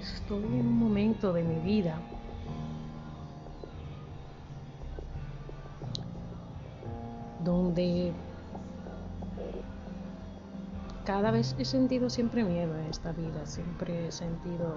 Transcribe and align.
estoy 0.00 0.44
en 0.44 0.66
un 0.66 0.78
momento 0.78 1.32
de 1.32 1.42
mi 1.42 1.60
vida 1.60 1.98
donde 7.44 8.12
cada 11.04 11.30
vez 11.30 11.56
he 11.58 11.64
sentido 11.64 12.10
siempre 12.10 12.44
miedo 12.44 12.76
en 12.78 12.86
esta 12.86 13.12
vida, 13.12 13.44
siempre 13.46 14.08
he 14.08 14.12
sentido 14.12 14.74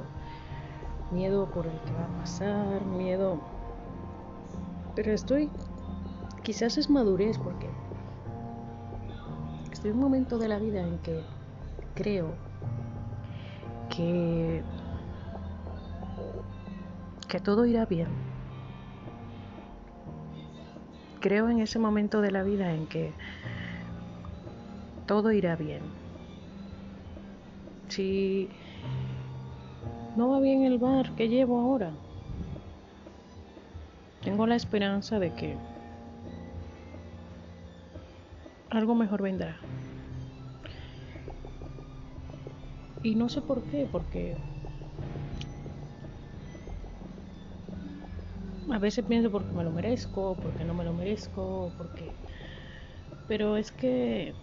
miedo 1.11 1.46
por 1.51 1.68
el 1.68 1.79
que 1.82 1.92
va 1.93 2.05
a 2.05 2.19
pasar, 2.19 2.86
miedo... 2.86 3.39
Pero 4.96 5.11
estoy, 5.11 5.50
quizás 6.43 6.78
es 6.78 6.89
madurez 6.89 7.37
porque 7.39 7.68
estoy 9.71 9.89
en 9.89 9.97
un 9.97 10.04
momento 10.04 10.37
de 10.37 10.47
la 10.47 10.60
vida 10.60 10.82
en 10.82 11.00
que 11.00 11.24
creo 11.96 12.28
que, 13.89 14.64
que 17.33 17.39
todo 17.39 17.65
irá 17.65 17.87
bien. 17.87 18.10
Creo 21.19 21.50
en 21.50 21.61
ese 21.61 21.79
momento 21.79 22.21
de 22.21 22.29
la 22.29 22.43
vida 22.43 22.71
en 22.75 22.86
que 22.86 23.11
todo 25.07 25.32
irá 25.32 25.56
bien. 25.56 25.82
Si 27.87 28.50
no 30.15 30.29
va 30.29 30.39
bien 30.42 30.64
el 30.64 30.78
bar 30.78 31.09
que 31.15 31.28
llevo 31.28 31.59
ahora, 31.59 31.89
tengo 34.23 34.45
la 34.45 34.56
esperanza 34.56 35.17
de 35.17 35.34
que 35.34 35.58
algo 38.70 38.94
mejor 38.94 39.23
vendrá. 39.23 39.58
Y 43.02 43.16
no 43.16 43.28
sé 43.28 43.42
por 43.42 43.64
qué, 43.64 43.89
porque 43.92 44.38
a 48.72 48.78
veces 48.80 49.06
pienso 49.06 49.31
porque 49.31 49.52
me 49.52 49.64
lo 49.64 49.72
merezco, 49.72 50.38
porque 50.42 50.64
no 50.64 50.73
me 50.73 50.83
lo 50.83 50.94
merezco, 50.94 51.72
porque... 51.78 52.11
Pero 53.28 53.58
es 53.58 53.72
que 53.72 54.33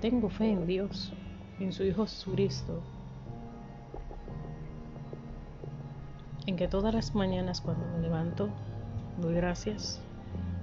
tengo 0.00 0.28
fe 0.28 0.50
en 0.50 0.66
Dios, 0.66 1.12
en 1.60 1.72
su 1.72 1.84
Hijo 1.84 2.06
Jesucristo, 2.06 2.82
en 6.46 6.56
que 6.56 6.66
todas 6.66 6.94
las 6.94 7.14
mañanas 7.14 7.60
cuando 7.60 7.86
me 7.86 8.02
levanto 8.02 8.48
doy 9.20 9.34
gracias 9.34 10.00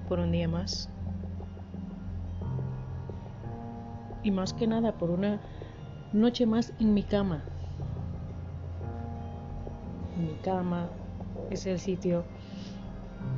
por 0.07 0.19
un 0.19 0.31
día 0.31 0.47
más. 0.47 0.89
Y 4.23 4.31
más 4.31 4.53
que 4.53 4.67
nada 4.67 4.91
por 4.91 5.09
una 5.09 5.39
noche 6.11 6.45
más 6.45 6.73
en 6.79 6.93
mi 6.93 7.03
cama. 7.03 7.43
Mi 10.19 10.33
cama 10.43 10.89
es 11.49 11.65
el 11.65 11.79
sitio, 11.79 12.25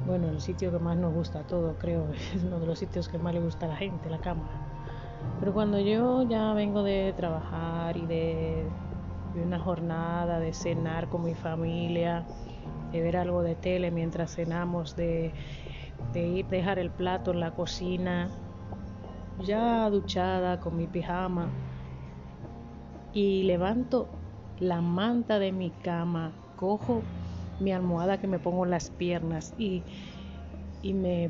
bueno, 0.08 0.30
el 0.30 0.42
sitio 0.42 0.72
que 0.72 0.80
más 0.80 0.98
nos 0.98 1.14
gusta 1.14 1.42
a 1.42 1.44
todos, 1.44 1.76
creo, 1.78 2.08
es 2.36 2.44
uno 2.44 2.60
de 2.60 2.66
los 2.66 2.80
sitios 2.80 3.08
que 3.08 3.20
más 3.20 3.36
le 3.36 3.40
gusta 3.40 3.68
a 3.68 3.70
la 3.70 3.76
gente, 3.76 4.10
la 4.10 4.18
cama. 4.18 4.50
Pero 5.40 5.54
cuando 5.54 5.80
yo 5.80 6.24
ya 6.24 6.54
vengo 6.54 6.82
de 6.82 7.14
trabajar 7.16 7.98
y 7.98 8.06
de, 8.08 8.68
una 9.36 9.60
jornada, 9.60 10.40
de 10.40 10.54
cenar 10.54 11.08
con 11.08 11.24
mi 11.24 11.36
familia, 11.36 12.26
de 12.92 13.02
ver 13.02 13.16
algo 13.16 13.44
de 13.44 13.54
tele 13.54 13.92
mientras 13.92 14.36
cenamos, 14.36 14.96
de, 14.96 15.34
de 16.14 16.28
ir 16.28 16.48
dejar 16.48 16.80
el 16.80 16.90
plato 16.90 17.32
en 17.32 17.42
la 17.42 17.52
cocina, 17.52 18.30
ya 19.40 19.88
duchada 19.90 20.60
con 20.60 20.78
mi 20.78 20.88
pijama, 20.88 21.50
y 23.14 23.44
levanto 23.44 24.10
la 24.60 24.82
manta 24.82 25.38
de 25.38 25.52
mi 25.52 25.70
cama, 25.70 26.32
cojo 26.62 27.02
mi 27.60 27.74
almohada 27.74 28.22
que 28.22 28.28
me 28.28 28.40
pongo 28.40 28.64
en 28.64 28.72
las 28.72 28.90
piernas 28.92 29.54
y, 29.58 29.82
y 30.82 30.94
me 30.94 31.30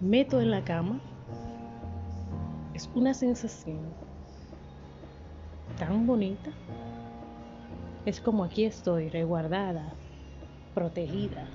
meto 0.00 0.40
en 0.40 0.50
la 0.50 0.64
cama 0.64 1.00
es 2.72 2.88
una 2.94 3.12
sensación 3.12 3.78
tan 5.78 6.06
bonita. 6.06 6.50
Es 8.06 8.20
como 8.20 8.44
aquí 8.44 8.64
estoy, 8.64 9.10
resguardada, 9.10 9.92
protegida. 10.74 11.46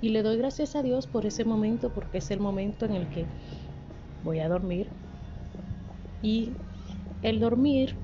Y 0.00 0.08
le 0.08 0.22
doy 0.22 0.38
gracias 0.38 0.74
a 0.74 0.82
Dios 0.82 1.06
por 1.06 1.26
ese 1.26 1.44
momento, 1.44 1.90
porque 1.90 2.18
es 2.18 2.30
el 2.30 2.40
momento 2.40 2.86
en 2.86 2.94
el 2.94 3.08
que 3.08 3.26
voy 4.24 4.38
a 4.38 4.48
dormir. 4.48 4.88
Y 6.22 6.52
el 7.22 7.40
dormir 7.40 7.96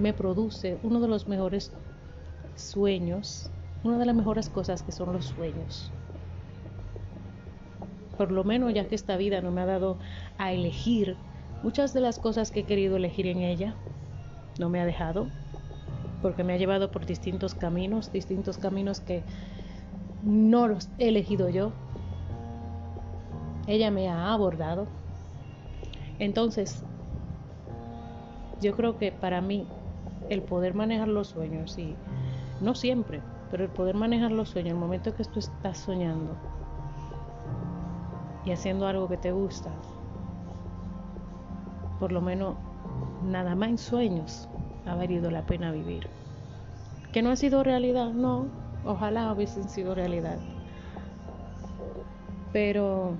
me 0.00 0.12
produce 0.12 0.78
uno 0.82 1.00
de 1.00 1.06
los 1.06 1.28
mejores 1.28 1.72
sueños, 2.56 3.50
una 3.84 3.98
de 3.98 4.06
las 4.06 4.14
mejores 4.14 4.48
cosas 4.48 4.82
que 4.82 4.92
son 4.92 5.12
los 5.12 5.26
sueños 5.26 5.92
por 8.16 8.32
lo 8.32 8.44
menos 8.44 8.72
ya 8.72 8.88
que 8.88 8.94
esta 8.94 9.16
vida 9.16 9.40
no 9.40 9.50
me 9.50 9.60
ha 9.60 9.66
dado 9.66 9.98
a 10.38 10.52
elegir 10.52 11.16
muchas 11.62 11.92
de 11.92 12.00
las 12.00 12.18
cosas 12.18 12.50
que 12.50 12.60
he 12.60 12.64
querido 12.64 12.96
elegir 12.96 13.26
en 13.26 13.38
ella, 13.38 13.74
no 14.58 14.68
me 14.68 14.80
ha 14.80 14.86
dejado, 14.86 15.28
porque 16.22 16.44
me 16.44 16.54
ha 16.54 16.56
llevado 16.56 16.90
por 16.90 17.06
distintos 17.06 17.54
caminos, 17.54 18.12
distintos 18.12 18.58
caminos 18.58 19.00
que 19.00 19.22
no 20.24 20.68
los 20.68 20.88
he 20.98 21.08
elegido 21.08 21.48
yo. 21.48 21.72
Ella 23.66 23.90
me 23.90 24.08
ha 24.08 24.32
abordado. 24.32 24.86
Entonces, 26.18 26.84
yo 28.60 28.74
creo 28.74 28.96
que 28.96 29.12
para 29.12 29.40
mí 29.40 29.66
el 30.30 30.42
poder 30.42 30.74
manejar 30.74 31.08
los 31.08 31.28
sueños, 31.28 31.76
y 31.78 31.94
no 32.60 32.74
siempre, 32.74 33.22
pero 33.50 33.64
el 33.64 33.70
poder 33.70 33.94
manejar 33.94 34.32
los 34.32 34.50
sueños, 34.50 34.72
el 34.72 34.78
momento 34.80 35.14
que 35.14 35.24
tú 35.24 35.38
estás 35.38 35.78
soñando, 35.78 36.36
y 38.44 38.52
haciendo 38.52 38.86
algo 38.86 39.08
que 39.08 39.16
te 39.16 39.32
gusta, 39.32 39.70
por 41.98 42.12
lo 42.12 42.20
menos 42.20 42.56
nada 43.24 43.54
más 43.54 43.70
en 43.70 43.78
sueños 43.78 44.48
ha 44.86 44.94
valido 44.94 45.30
la 45.30 45.44
pena 45.44 45.72
vivir. 45.72 46.08
Que 47.12 47.22
no 47.22 47.30
ha 47.30 47.36
sido 47.36 47.64
realidad, 47.64 48.12
no, 48.12 48.46
ojalá 48.84 49.32
hubiesen 49.32 49.68
sido 49.68 49.94
realidad. 49.94 50.38
Pero 52.52 53.16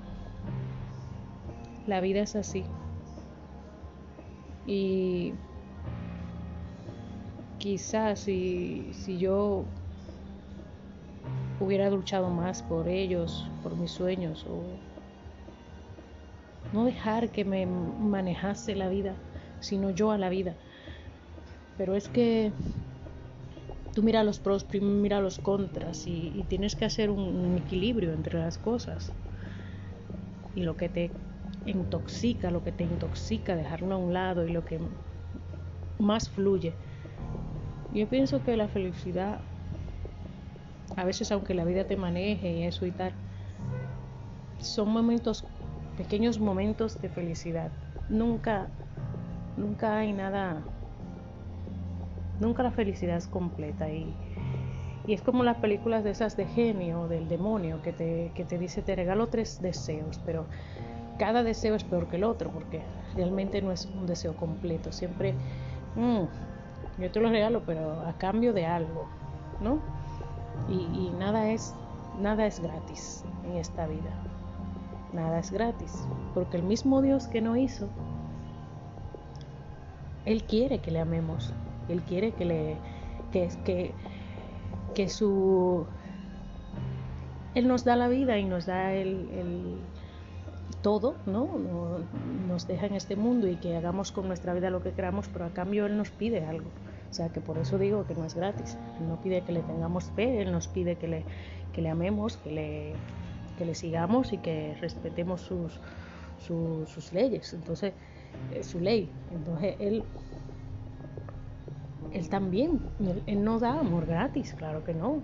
la 1.87 2.01
vida 2.01 2.21
es 2.21 2.37
así. 2.37 2.65
Y 4.67 5.35
quizás 7.59 8.21
si, 8.21 8.93
si 8.93 9.19
yo 9.19 9.65
hubiera 11.61 11.91
luchado 11.91 12.29
más 12.29 12.63
por 12.63 12.89
ellos, 12.89 13.45
por 13.63 13.77
mis 13.77 13.91
sueños, 13.91 14.45
o 14.49 14.63
no 16.73 16.85
dejar 16.85 17.31
que 17.31 17.45
me 17.45 17.67
manejase 17.67 18.75
la 18.75 18.89
vida, 18.89 19.15
sino 19.61 19.91
yo 19.91 20.11
a 20.11 20.19
la 20.19 20.29
vida. 20.29 20.55
Pero 21.79 21.95
es 21.95 22.09
que 22.09 22.53
tú 23.95 24.03
mira 24.03 24.25
los 24.25 24.39
pros, 24.39 24.67
mira 24.81 25.21
los 25.21 25.39
contras 25.39 26.07
y, 26.07 26.45
tienes 26.49 26.77
que 26.77 26.85
hacer 26.85 27.11
un, 27.11 27.57
equilibrio 27.57 28.13
entre 28.13 28.39
las 28.39 28.59
cosas. 28.59 29.11
Y 30.55 30.63
lo 30.63 30.77
que 30.77 30.89
te 30.89 31.11
intoxica, 31.67 32.51
lo 32.51 32.63
que 32.63 32.73
te 32.73 32.85
intoxica, 32.85 33.57
dejarlo 33.57 33.95
a 33.95 33.99
un 33.99 34.13
lado 34.13 34.47
y 34.47 34.53
lo 34.53 34.65
que 34.65 34.79
más 35.99 36.29
fluye. 36.29 36.73
Yo 37.93 38.07
pienso 38.09 38.43
que 38.43 38.57
la 38.57 38.69
felicidad, 38.69 39.41
a 40.97 41.05
veces 41.05 41.31
aunque 41.33 41.55
la 41.55 41.65
vida 41.65 41.85
te 41.85 41.97
maneje 41.97 42.53
y 42.53 42.65
eso 42.65 42.87
y 42.87 42.91
tal, 42.91 43.13
son 44.59 44.91
momentos 44.91 45.45
pequeños 45.97 46.39
momentos 46.39 47.01
de 47.01 47.09
felicidad. 47.09 47.71
Nunca, 48.09 48.69
nunca 49.57 49.99
hay 49.99 50.13
nada, 50.13 50.63
nunca 52.39 52.63
la 52.63 52.71
felicidad 52.71 53.17
es 53.17 53.27
completa 53.27 53.89
y, 53.91 54.15
y 55.07 55.15
es 55.15 55.23
como 55.23 55.43
las 55.43 55.57
películas 55.57 56.05
de 56.05 56.11
esas 56.11 56.37
de 56.37 56.47
genio, 56.47 57.09
del 57.09 57.29
demonio, 57.29 57.81
que 57.83 57.93
te, 57.93 58.33
que 58.35 58.45
te 58.45 58.59
dice 58.59 58.83
te 58.83 58.95
regalo 58.95 59.29
tres 59.29 59.61
deseos, 59.61 60.21
pero 60.25 60.47
cada 61.19 61.43
deseo 61.43 61.75
es 61.75 61.85
peor 61.85 62.09
que 62.09 62.17
el 62.17 62.25
otro 62.25 62.51
porque 62.51 62.83
realmente 63.15 63.63
no 63.63 63.73
es 63.73 63.87
un 63.87 64.07
deseo 64.07 64.37
completo. 64.37 64.93
Siempre, 64.93 65.35
mm, 65.95 66.25
yo 66.99 67.11
te 67.11 67.21
lo 67.21 67.29
regalo, 67.29 67.63
pero 67.67 68.01
a 68.07 68.13
cambio 68.19 68.53
de 68.53 68.67
algo, 68.67 69.07
¿no? 69.61 69.79
Y, 70.69 70.75
y 70.75 71.15
nada 71.19 71.51
es, 71.51 71.75
nada 72.21 72.47
es 72.47 72.61
gratis 72.61 73.25
en 73.45 73.57
esta 73.57 73.87
vida 73.87 74.11
nada 75.17 75.39
es 75.41 75.51
gratis, 75.51 76.07
porque 76.35 76.59
el 76.59 76.63
mismo 76.63 77.03
Dios 77.03 77.27
que 77.27 77.41
no 77.41 77.57
hizo, 77.57 77.89
Él 80.25 80.45
quiere 80.45 80.79
que 80.79 80.93
le 80.93 81.01
amemos, 81.01 81.53
Él 81.89 82.03
quiere 82.03 82.33
que 82.33 82.45
le 82.45 82.77
que, 83.33 83.49
que, 83.65 83.93
que 84.95 85.09
su 85.09 85.87
Él 87.55 87.67
nos 87.67 87.85
da 87.85 87.97
la 87.97 88.09
vida 88.09 88.39
y 88.39 88.45
nos 88.45 88.67
da 88.67 88.93
el, 88.93 89.81
todo, 90.87 91.17
¿no? 91.27 91.49
Nos 92.47 92.69
deja 92.69 92.87
en 92.87 92.95
este 92.95 93.17
mundo 93.17 93.49
y 93.49 93.57
que 93.57 93.77
hagamos 93.77 94.13
con 94.13 94.29
nuestra 94.29 94.55
vida 94.55 94.71
lo 94.71 94.85
que 94.85 94.93
queramos, 94.93 95.27
pero 95.33 95.45
a 95.45 95.49
cambio 95.49 95.85
Él 95.85 95.97
nos 95.97 96.13
pide 96.13 96.47
algo. 96.47 96.69
O 97.11 97.13
sea 97.13 97.29
que 97.31 97.41
por 97.41 97.59
eso 97.59 97.77
digo 97.77 98.07
que 98.07 98.15
no 98.15 98.25
es 98.25 98.37
gratis. 98.37 98.79
Él 99.01 99.09
no 99.09 99.21
pide 99.21 99.43
que 99.43 99.51
le 99.51 99.63
tengamos 99.63 100.05
fe, 100.15 100.43
Él 100.43 100.53
nos 100.53 100.69
pide 100.69 100.95
que 100.95 101.09
le, 101.09 101.91
amemos, 101.91 102.37
que 102.37 102.95
le, 103.59 103.75
sigamos 103.75 104.33
y 104.33 104.39
que 104.39 104.77
respetemos 104.81 105.41
sus, 105.41 107.13
leyes. 107.13 107.53
Entonces, 107.53 107.93
es 108.55 108.67
su 108.67 108.79
ley. 108.79 109.11
Entonces, 109.33 109.75
Él 109.81 110.05
él 112.13 112.29
también, 112.29 112.79
él, 113.27 113.43
no 113.43 113.59
da 113.59 113.81
amor 113.81 114.07
gratis, 114.07 114.55
claro 114.57 114.85
que 114.85 114.95
no. 114.95 115.21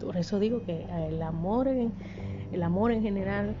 Por 0.00 0.16
eso 0.16 0.38
digo 0.38 0.62
que 0.64 0.86
el 1.06 1.20
amor 1.20 1.68
el 1.68 2.62
amor 2.62 2.92
en 2.92 3.02
general 3.02 3.54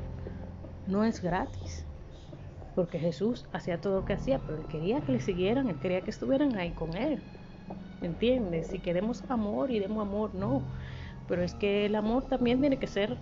no 0.86 1.04
es 1.04 1.22
gratis. 1.22 1.84
Porque 2.74 2.98
Jesús 2.98 3.46
hacía 3.52 3.80
todo 3.80 4.00
lo 4.00 4.04
que 4.04 4.12
hacía, 4.12 4.38
pero 4.38 4.58
él 4.58 4.66
quería 4.66 5.00
que 5.00 5.12
le 5.12 5.20
siguieran, 5.20 5.68
él 5.68 5.76
quería 5.76 6.02
que 6.02 6.10
estuvieran 6.10 6.56
ahí 6.56 6.70
con 6.70 6.94
él. 6.96 7.22
¿Entiendes? 8.02 8.68
Si 8.68 8.78
queremos 8.78 9.22
amor 9.30 9.70
y 9.70 9.78
demos 9.78 10.06
amor, 10.06 10.34
no. 10.34 10.62
Pero 11.26 11.42
es 11.42 11.54
que 11.54 11.86
el 11.86 11.94
amor 11.94 12.24
también 12.24 12.60
tiene 12.60 12.78
que 12.78 12.86
ser 12.86 13.16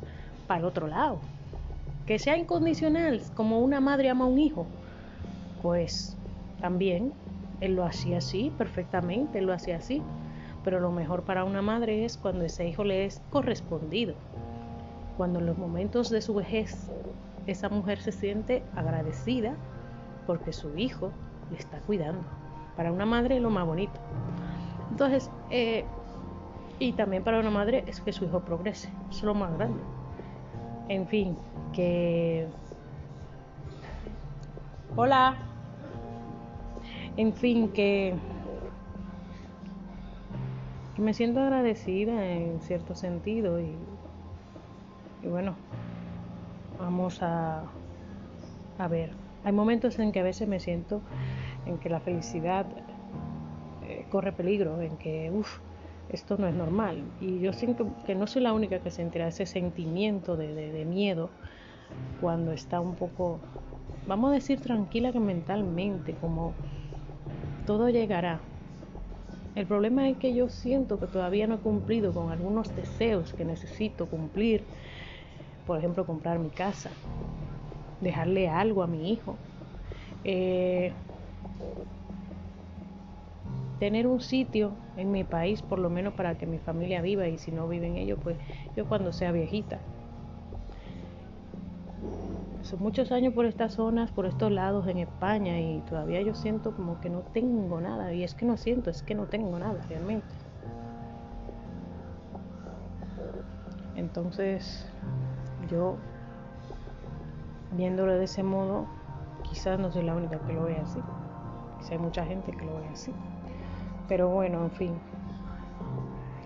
para 0.47 0.61
el 0.61 0.67
otro 0.67 0.89
lado. 0.89 1.21
Que 2.07 2.19
sea 2.19 2.37
incondicional, 2.37 3.23
como 3.35 3.61
una 3.61 3.81
madre 3.81 4.11
ama 4.11 4.25
a 4.25 4.29
un 4.29 4.39
hijo. 4.39 4.67
Pues 5.63 6.17
también 6.61 7.13
él 7.61 7.77
lo 7.77 7.85
hacía 7.85 8.19
así, 8.19 8.53
perfectamente, 8.59 9.39
él 9.39 9.47
lo 9.47 9.53
hacía 9.53 9.77
así. 9.77 10.03
Pero 10.65 10.81
lo 10.81 10.91
mejor 10.91 11.23
para 11.23 11.45
una 11.45 11.63
madre 11.63 12.05
es 12.05 12.17
cuando 12.19 12.45
ese 12.45 12.69
hijo 12.69 12.85
le 12.85 13.05
es 13.05 13.23
correspondido. 13.31 14.15
Cuando 15.17 15.39
en 15.39 15.47
los 15.47 15.57
momentos 15.57 16.11
de 16.11 16.21
su 16.21 16.35
vejez 16.35 16.91
esa 17.47 17.69
mujer 17.69 18.01
se 18.01 18.13
siente 18.13 18.63
agradecida 18.75 19.55
porque 20.27 20.53
su 20.53 20.77
hijo 20.77 21.11
le 21.51 21.59
está 21.59 21.79
cuidando. 21.81 22.23
Para 22.77 22.93
una 22.93 23.07
madre 23.07 23.37
es 23.37 23.43
lo 23.43 23.51
más 23.51 23.67
bonito. 23.67 24.01
Entonces, 24.91 25.31
eh, 25.51 25.85
y 26.79 26.93
también 26.93 27.23
para 27.23 27.39
una 27.39 27.51
madre 27.51 27.85
es 27.87 28.01
que 28.01 28.13
su 28.13 28.25
hijo 28.25 28.41
progrese. 28.41 28.89
Es 29.11 29.23
lo 29.23 29.35
más 29.35 29.53
grande. 29.57 29.81
En 30.89 31.07
fin, 31.07 31.37
que... 31.73 32.47
Hola. 34.97 35.37
En 37.17 37.33
fin, 37.33 37.69
que, 37.69 38.15
me 40.99 41.15
siento 41.15 41.41
agradecida 41.41 42.27
en 42.27 42.61
cierto 42.61 42.95
sentido 42.95 43.61
y, 43.61 43.77
bueno, 45.23 45.55
vamos 46.85 47.23
a, 47.23 47.65
ver. 48.91 49.11
Hay 49.45 49.53
momentos 49.53 49.99
en 49.99 50.13
que 50.13 50.21
a 50.21 50.23
veces 50.23 50.47
me 50.49 50.61
siento 50.61 51.01
en 51.67 51.79
que 51.79 51.89
la 51.89 52.01
felicidad 52.01 52.67
eh, 53.87 54.07
corre 54.11 54.33
peligro, 54.33 54.81
en 54.81 54.97
que, 54.99 55.31
uff, 55.33 55.59
esto 56.11 56.37
no 56.37 56.47
es 56.47 56.55
normal. 56.55 57.03
Y 57.21 57.41
yo 57.41 57.53
siento 57.53 57.89
que 58.07 58.15
no 58.15 58.27
soy 58.27 58.43
la 58.43 58.53
única 58.53 58.81
que 58.81 58.91
sentirá 58.91 59.29
ese 59.29 59.47
sentimiento 59.47 60.37
de, 60.37 60.55
de 60.55 60.85
miedo 60.85 61.31
cuando 62.21 62.53
está 62.53 62.81
un 62.81 62.95
poco, 62.95 63.41
vamos 64.07 64.31
a 64.31 64.35
decir, 64.35 64.61
tranquila 64.61 65.11
que 65.13 65.21
mentalmente, 65.21 66.15
como 66.15 66.53
todo 67.67 67.89
llegará. 67.89 68.41
El 69.55 69.67
problema 69.67 70.09
es 70.09 70.19
que 70.19 70.35
yo 70.35 70.49
siento 70.49 70.99
que 70.99 71.07
todavía 71.07 71.47
no 71.47 71.55
he 71.55 71.59
cumplido 71.59 72.13
con 72.13 72.31
algunos 72.31 72.75
deseos 72.77 73.33
que 73.33 73.45
necesito 73.45 74.07
cumplir. 74.07 74.65
Por 75.67 75.79
ejemplo, 75.79 76.05
comprar 76.05 76.39
mi 76.39 76.51
casa, 76.51 76.91
dejarle 78.01 78.49
algo 78.49 78.83
a 78.83 78.87
mi 78.87 79.13
hijo, 79.13 79.37
eh, 80.25 80.93
tener 83.79 84.07
un 84.07 84.21
sitio 84.21 84.73
en 84.97 85.11
mi 85.11 85.25
país 85.25 85.63
por 85.63 85.79
lo 85.79 85.91
menos 85.91 86.15
para 86.15 86.37
que 86.37 86.47
mi 86.47 86.59
familia 86.59 87.03
viva 87.03 87.29
y 87.29 87.39
si 87.39 87.51
no 87.51 87.69
viven 87.69 87.97
ellos, 87.97 88.19
pues 88.23 88.37
yo 88.77 88.87
cuando 88.87 89.13
sea 89.13 89.33
viejita 89.33 89.79
son 92.65 92.81
muchos 92.81 93.13
años 93.13 93.35
por 93.35 93.45
estas 93.45 93.75
zonas, 93.75 94.11
por 94.11 94.27
estos 94.27 94.51
lados 94.51 94.89
en 94.89 94.99
España 94.99 95.61
y 95.61 95.81
todavía 95.81 96.23
yo 96.23 96.35
siento 96.35 96.75
como 96.75 96.99
que 97.01 97.11
no 97.11 97.21
tengo 97.21 97.81
nada. 97.81 98.15
Y 98.15 98.25
es 98.25 98.35
que 98.35 98.47
no 98.47 98.57
siento, 98.57 98.91
es 98.91 99.03
que 99.03 99.15
no 99.15 99.27
tengo 99.27 99.59
nada 99.59 99.85
realmente. 99.89 100.27
Entonces, 103.95 104.87
yo, 105.67 105.97
viéndolo 107.73 108.15
de 108.15 108.25
ese 108.25 108.43
modo, 108.43 108.87
quizás 109.43 109.79
no 109.79 109.91
soy 109.93 110.03
la 110.03 110.15
única 110.15 110.39
que 110.41 110.53
lo 110.53 110.65
ve 110.65 110.79
así. 110.79 111.01
Quizás 111.79 111.93
hay 111.93 111.99
mucha 111.99 112.25
gente 112.25 112.53
que 112.53 112.65
lo 112.65 112.77
ve 112.77 112.89
así. 112.89 113.13
Pero 114.09 114.29
bueno, 114.29 114.65
en 114.65 114.71
fin, 114.71 114.95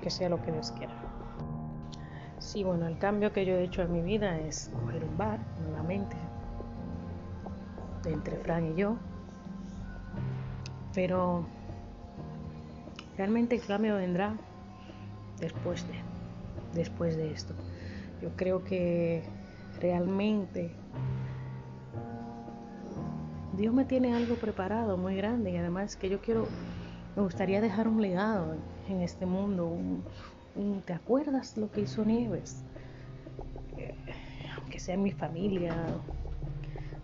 que 0.01 0.11
sea 0.11 0.29
lo 0.29 0.41
que 0.43 0.53
Dios 0.53 0.73
quiera. 0.73 0.93
Sí, 2.39 2.63
bueno, 2.63 2.87
el 2.87 2.99
cambio 2.99 3.33
que 3.33 3.45
yo 3.45 3.55
he 3.55 3.65
hecho 3.65 3.83
en 3.83 3.93
mi 3.93 4.01
vida 4.01 4.39
es 4.39 4.71
coger 4.81 5.05
un 5.05 5.17
bar 5.17 5.39
nuevamente, 5.61 6.17
entre 8.05 8.37
Fran 8.39 8.73
y 8.73 8.75
yo. 8.75 8.97
Pero 10.95 11.47
realmente 13.17 13.57
el 13.57 13.63
cambio 13.63 13.97
vendrá 13.97 14.35
después 15.39 15.87
de, 15.89 15.95
después 16.73 17.17
de 17.17 17.33
esto. 17.33 17.55
Yo 18.21 18.31
creo 18.37 18.65
que 18.65 19.23
realmente 19.81 20.75
Dios 23.57 23.75
me 23.75 23.85
tiene 23.85 24.15
algo 24.15 24.37
preparado 24.37 24.97
muy 24.97 25.17
grande 25.17 25.51
y 25.51 25.57
además 25.57 25.97
que 25.97 26.09
yo 26.09 26.21
quiero, 26.21 26.47
me 27.17 27.23
gustaría 27.23 27.61
dejar 27.61 27.89
un 27.89 28.01
legado 28.01 28.57
en 28.89 29.01
este 29.03 29.27
mundo, 29.27 29.67
un, 29.67 30.05
¿Te 30.85 30.93
acuerdas 30.93 31.57
lo 31.57 31.71
que 31.71 31.83
hizo 31.83 32.05
Nieves? 32.05 32.65
Eh, 33.77 33.95
aunque 34.57 34.81
sea 34.81 34.95
en 34.95 35.05
mi 35.05 35.13
familia. 35.13 35.73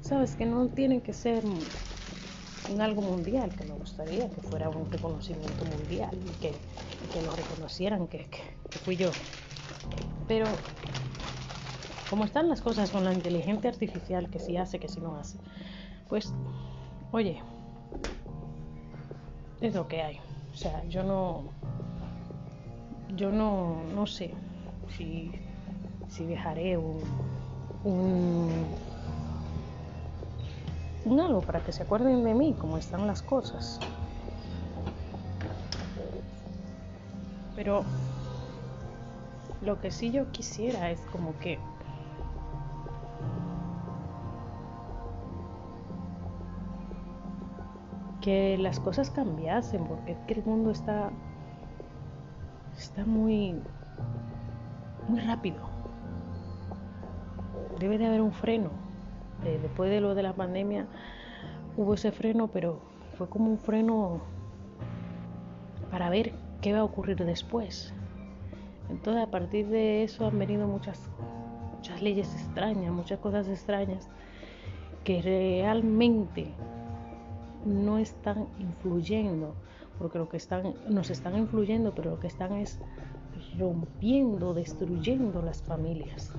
Sabes 0.00 0.34
que 0.34 0.44
no 0.44 0.66
tiene 0.68 1.00
que 1.02 1.12
ser 1.12 1.44
un 1.44 2.80
algo 2.80 3.02
mundial, 3.02 3.54
que 3.54 3.64
me 3.64 3.74
gustaría 3.74 4.28
que 4.28 4.40
fuera 4.42 4.68
un 4.68 4.90
reconocimiento 4.90 5.64
mundial 5.64 6.10
y 6.14 6.40
que, 6.40 6.52
que 7.12 7.22
lo 7.22 7.30
reconocieran 7.34 8.08
que, 8.08 8.26
que, 8.70 8.78
fui 8.80 8.96
yo. 8.96 9.10
Pero 10.26 10.46
como 12.14 12.26
están 12.26 12.48
las 12.48 12.60
cosas 12.60 12.92
con 12.92 13.02
la 13.02 13.12
inteligencia 13.12 13.68
artificial, 13.68 14.30
que 14.30 14.38
si 14.38 14.56
hace, 14.56 14.78
que 14.78 14.86
si 14.86 15.00
no 15.00 15.16
hace, 15.16 15.36
pues, 16.08 16.32
oye, 17.10 17.42
es 19.60 19.74
lo 19.74 19.88
que 19.88 20.00
hay. 20.00 20.20
O 20.52 20.56
sea, 20.56 20.84
yo 20.84 21.02
no, 21.02 21.42
yo 23.16 23.32
no, 23.32 23.82
no 23.96 24.06
sé 24.06 24.32
si, 24.96 25.32
si 26.08 26.24
dejaré 26.24 26.78
un, 26.78 27.00
un, 27.82 28.64
un 31.04 31.20
algo 31.20 31.40
para 31.40 31.64
que 31.64 31.72
se 31.72 31.82
acuerden 31.82 32.22
de 32.22 32.32
mí, 32.32 32.54
cómo 32.56 32.78
están 32.78 33.08
las 33.08 33.22
cosas. 33.22 33.80
Pero 37.56 37.82
lo 39.62 39.80
que 39.80 39.90
sí 39.90 40.12
yo 40.12 40.30
quisiera 40.30 40.92
es 40.92 41.00
como 41.10 41.36
que 41.40 41.58
que 48.24 48.56
las 48.56 48.80
cosas 48.80 49.10
cambiasen, 49.10 49.84
porque 49.84 50.12
es 50.12 50.18
que 50.26 50.32
el 50.32 50.44
mundo 50.44 50.70
está 50.70 51.10
está 52.74 53.04
muy, 53.04 53.54
muy 55.08 55.20
rápido. 55.20 55.58
Debe 57.78 57.98
de 57.98 58.06
haber 58.06 58.22
un 58.22 58.32
freno. 58.32 58.70
Eh, 59.44 59.58
después 59.60 59.90
de 59.90 60.00
lo 60.00 60.14
de 60.14 60.22
la 60.22 60.32
pandemia 60.32 60.86
hubo 61.76 61.92
ese 61.92 62.12
freno, 62.12 62.48
pero 62.48 62.80
fue 63.18 63.28
como 63.28 63.50
un 63.50 63.58
freno 63.58 64.22
para 65.90 66.08
ver 66.08 66.32
qué 66.62 66.72
va 66.72 66.78
a 66.78 66.84
ocurrir 66.84 67.22
después. 67.26 67.92
Entonces 68.88 69.22
a 69.22 69.30
partir 69.30 69.68
de 69.68 70.02
eso 70.02 70.26
han 70.26 70.38
venido 70.38 70.66
muchas, 70.66 71.10
muchas 71.76 72.00
leyes 72.00 72.34
extrañas, 72.34 72.90
muchas 72.90 73.18
cosas 73.18 73.48
extrañas 73.48 74.08
que 75.04 75.20
realmente 75.20 76.54
no 77.64 77.98
están 77.98 78.48
influyendo 78.58 79.54
porque 79.98 80.18
lo 80.18 80.28
que 80.28 80.36
están, 80.36 80.74
nos 80.88 81.10
están 81.10 81.36
influyendo, 81.38 81.94
pero 81.94 82.10
lo 82.10 82.20
que 82.20 82.26
están 82.26 82.52
es 82.54 82.78
rompiendo, 83.58 84.54
destruyendo 84.54 85.42
las 85.42 85.62
familias. 85.62 86.32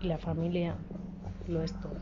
Y 0.00 0.06
la 0.06 0.18
familia 0.18 0.76
lo 1.48 1.62
es 1.62 1.72
todo. 1.80 1.94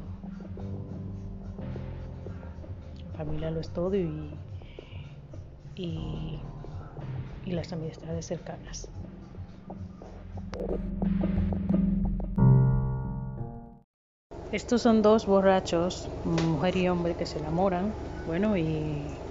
La 3.12 3.25
familia 3.25 3.50
lo 3.50 3.61
es 3.61 3.71
todo 3.71 3.97
y, 3.97 4.31
y, 5.76 6.40
y 7.45 7.52
las 7.52 7.73
amistades 7.73 8.26
cercanas. 8.26 8.88
Estos 14.50 14.83
son 14.83 15.00
dos 15.00 15.25
borrachos, 15.25 16.12
mujer 16.23 16.76
y 16.76 16.87
hombre, 16.88 17.17
que 17.17 17.25
se 17.26 17.38
enamoran, 17.38 17.97
bueno, 18.25 18.57
y, 18.59 19.25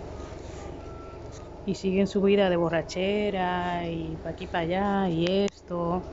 y 1.63 1.75
siguen 1.75 2.07
su 2.07 2.21
vida 2.21 2.49
de 2.49 2.55
borrachera 2.57 3.89
y 3.89 4.17
para 4.17 4.31
aquí 4.33 4.47
para 4.47 4.63
allá 4.63 5.09
y 5.09 5.25
esto. 5.27 6.09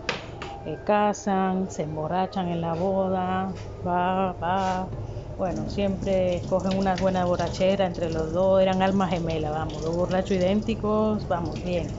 Se 0.64 0.82
casan, 0.82 1.70
se 1.70 1.84
emborrachan 1.84 2.48
en 2.50 2.60
la 2.62 2.74
boda, 2.74 3.58
va, 3.86 4.34
va. 4.34 4.92
Bueno, 5.36 5.68
siempre 5.68 6.44
cogen 6.48 6.72
una 6.72 6.96
buena 6.98 7.24
borrachera 7.26 7.86
entre 7.86 8.10
los 8.10 8.32
dos, 8.32 8.60
eran 8.62 8.82
almas 8.82 9.10
gemelas, 9.10 9.52
vamos, 9.52 9.82
dos 9.82 9.94
borrachos 9.94 10.36
idénticos, 10.38 11.26
vamos, 11.28 11.62
bien. 11.62 11.98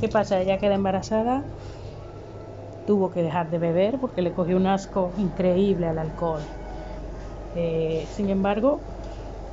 ¿Qué 0.00 0.08
pasa? 0.08 0.40
Ella 0.42 0.58
queda 0.58 0.74
embarazada 0.76 1.48
tuvo 2.86 3.10
que 3.10 3.22
dejar 3.22 3.50
de 3.50 3.58
beber 3.60 4.00
porque 4.00 4.22
le 4.22 4.34
cogió 4.34 4.56
un 4.58 4.66
asco 4.68 5.14
increíble 5.16 5.88
al 5.88 5.98
alcohol. 5.98 6.50
Eh, 7.52 8.06
sin 8.08 8.28
embargo, 8.30 8.86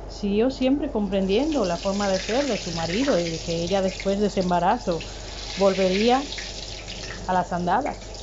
siguió 0.06 0.50
siempre 0.50 0.90
comprendiendo 0.92 1.64
la 1.66 1.78
forma 1.78 2.10
de 2.10 2.20
ser 2.20 2.46
de 2.46 2.58
su 2.58 2.72
marido 2.74 3.20
y 3.20 3.40
que 3.42 3.62
ella 3.64 3.82
después 3.82 4.20
de 4.20 4.28
ese 4.28 4.40
embarazo 4.40 5.06
volvería 5.54 6.28
a 7.26 7.32
las 7.34 7.52
andadas. 7.52 8.16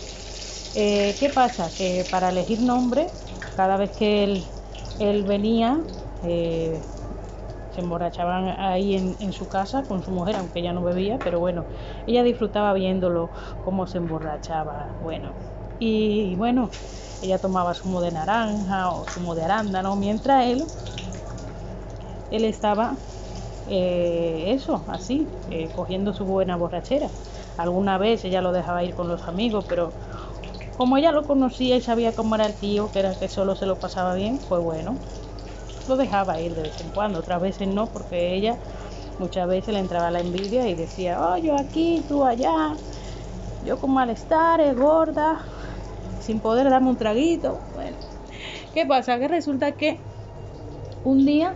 Eh, 0.73 1.17
¿Qué 1.19 1.29
pasa? 1.29 1.73
Que 1.75 2.05
para 2.05 2.29
elegir 2.29 2.61
nombre, 2.61 3.13
cada 3.53 3.77
vez 3.77 3.93
que 3.95 4.23
él, 4.25 5.25
venía, 5.25 5.85
eh, 6.21 6.87
se 7.71 7.81
emborrachaban 7.81 8.59
ahí 8.59 8.95
en, 8.95 9.31
su 9.31 9.47
casa 9.47 9.85
con 9.85 10.03
su 10.03 10.11
mujer, 10.11 10.35
aunque 10.35 10.59
ella 10.59 10.73
no 10.73 10.83
bebía, 10.83 11.19
pero 11.23 11.39
bueno, 11.39 11.65
ella 12.05 12.23
disfrutaba 12.23 12.73
viéndolo 12.73 13.31
cómo 13.63 13.87
se 13.87 13.97
emborrachaba, 13.97 14.95
bueno, 14.99 15.35
y 15.79 16.35
bueno, 16.35 16.69
ella 17.21 17.39
tomaba 17.39 17.73
zumo 17.73 18.01
de 18.01 18.11
naranja 18.11 18.91
o 18.91 19.05
zumo 19.05 19.35
de 19.35 19.43
arándano, 19.43 19.95
mientras 19.95 20.45
él, 20.45 20.65
él 22.29 22.45
estaba, 22.45 22.97
eh, 23.67 24.45
eso, 24.47 24.83
así, 24.87 25.29
eh, 25.49 25.69
cogiendo 25.73 26.13
su 26.13 26.25
buena 26.25 26.55
borrachera. 26.57 27.09
Alguna 27.57 27.97
vez 27.97 28.25
ella 28.25 28.41
lo 28.41 28.51
dejaba 28.51 28.83
ir 28.83 28.93
con 28.95 29.07
los 29.07 29.27
amigos, 29.27 29.65
pero 29.69 29.93
como 30.77 30.97
ella 30.97 31.11
lo 31.11 31.25
conocía 31.25 31.75
y 31.75 31.81
sabía 31.81 32.13
cómo 32.13 32.35
era 32.35 32.47
el 32.47 32.55
tío, 32.55 32.91
que 32.91 32.99
era 32.99 33.15
que 33.15 33.27
solo 33.27 33.55
se 33.55 33.65
lo 33.65 33.77
pasaba 33.77 34.13
bien, 34.15 34.39
pues 34.49 34.61
bueno, 34.61 34.97
lo 35.91 35.97
dejaba 35.97 36.39
ir 36.39 36.55
de 36.55 36.63
vez 36.63 36.79
en 36.79 36.89
cuando, 36.91 37.19
otras 37.19 37.41
veces 37.41 37.67
no, 37.67 37.87
porque 37.87 38.33
ella 38.33 38.57
muchas 39.17 39.45
veces 39.47 39.73
le 39.73 39.81
entraba 39.81 40.09
la 40.09 40.21
envidia 40.21 40.67
y 40.69 40.73
decía, 40.73 41.19
oh, 41.19 41.37
yo 41.37 41.57
aquí, 41.57 42.01
tú 42.07 42.23
allá, 42.23 42.77
yo 43.65 43.77
con 43.77 43.91
malestar, 43.93 44.61
es 44.61 44.73
gorda, 44.75 45.45
sin 46.19 46.39
poder 46.39 46.69
darme 46.69 46.89
un 46.89 46.95
traguito. 46.95 47.59
Bueno, 47.73 47.97
¿qué 48.73 48.85
pasa? 48.85 49.19
Que 49.19 49.27
resulta 49.27 49.73
que 49.73 49.99
un 51.03 51.25
día 51.25 51.55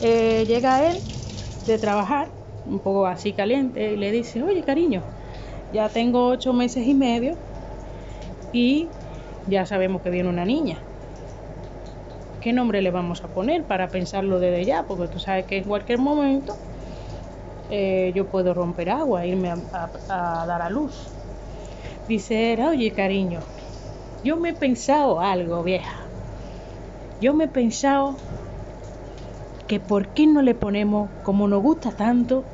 eh, 0.00 0.44
llega 0.46 0.90
él 0.90 1.00
de 1.66 1.78
trabajar, 1.78 2.28
un 2.66 2.80
poco 2.80 3.06
así 3.06 3.32
caliente, 3.32 3.94
y 3.94 3.96
le 3.96 4.10
dice, 4.10 4.42
oye 4.42 4.62
cariño, 4.62 5.02
ya 5.72 5.88
tengo 5.88 6.28
ocho 6.28 6.52
meses 6.52 6.86
y 6.86 6.92
medio 6.92 7.38
y 8.52 8.90
ya 9.46 9.64
sabemos 9.64 10.02
que 10.02 10.10
viene 10.10 10.28
una 10.28 10.44
niña. 10.44 10.78
¿Qué 12.44 12.52
nombre 12.52 12.82
le 12.82 12.90
vamos 12.90 13.24
a 13.24 13.28
poner 13.28 13.64
para 13.64 13.88
pensarlo 13.88 14.38
desde 14.38 14.66
ya? 14.66 14.82
Porque 14.82 15.08
tú 15.08 15.18
sabes 15.18 15.46
que 15.46 15.56
en 15.56 15.64
cualquier 15.64 15.98
momento 15.98 16.54
eh, 17.70 18.12
yo 18.14 18.26
puedo 18.26 18.52
romper 18.52 18.90
agua, 18.90 19.24
irme 19.24 19.48
a, 19.48 20.44
dar 20.46 20.60
a 20.60 20.68
luz. 20.68 21.08
Dice, 22.06 22.62
oye 22.62 22.92
cariño, 22.92 23.40
yo 24.22 24.36
me 24.36 24.50
he 24.50 24.52
pensado 24.52 25.20
algo, 25.20 25.62
vieja. 25.62 26.02
Yo 27.18 27.32
me 27.32 27.44
he 27.44 27.48
pensado 27.48 28.18
que 29.66 29.80
por 29.80 30.08
qué 30.08 30.26
no 30.26 30.42
le 30.42 30.54
ponemos, 30.54 31.08
como 31.22 31.48
nos 31.48 31.62
gusta 31.62 31.92
tanto, 31.92 32.44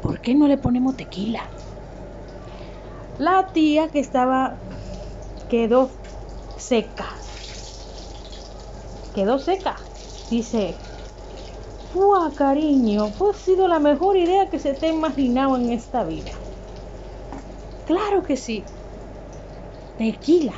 ¿por 0.00 0.18
qué 0.20 0.34
no 0.34 0.48
le 0.48 0.56
ponemos 0.56 0.96
tequila? 0.96 1.42
La 3.18 3.48
tía 3.52 3.88
que 3.88 4.00
estaba 4.00 4.56
quedó 5.50 5.90
seca, 6.56 7.04
quedó 9.18 9.40
seca. 9.40 9.74
Dice, 10.30 10.76
¡Fua, 11.92 12.30
cariño! 12.36 13.06
Ha 13.06 13.34
sido 13.34 13.66
la 13.66 13.80
mejor 13.80 14.16
idea 14.16 14.48
que 14.48 14.60
se 14.60 14.74
te 14.74 14.86
ha 14.86 14.90
imaginado 14.90 15.56
en 15.56 15.72
esta 15.72 16.04
vida. 16.04 16.30
Claro 17.84 18.22
que 18.22 18.36
sí. 18.36 18.62
Tequila. 19.96 20.52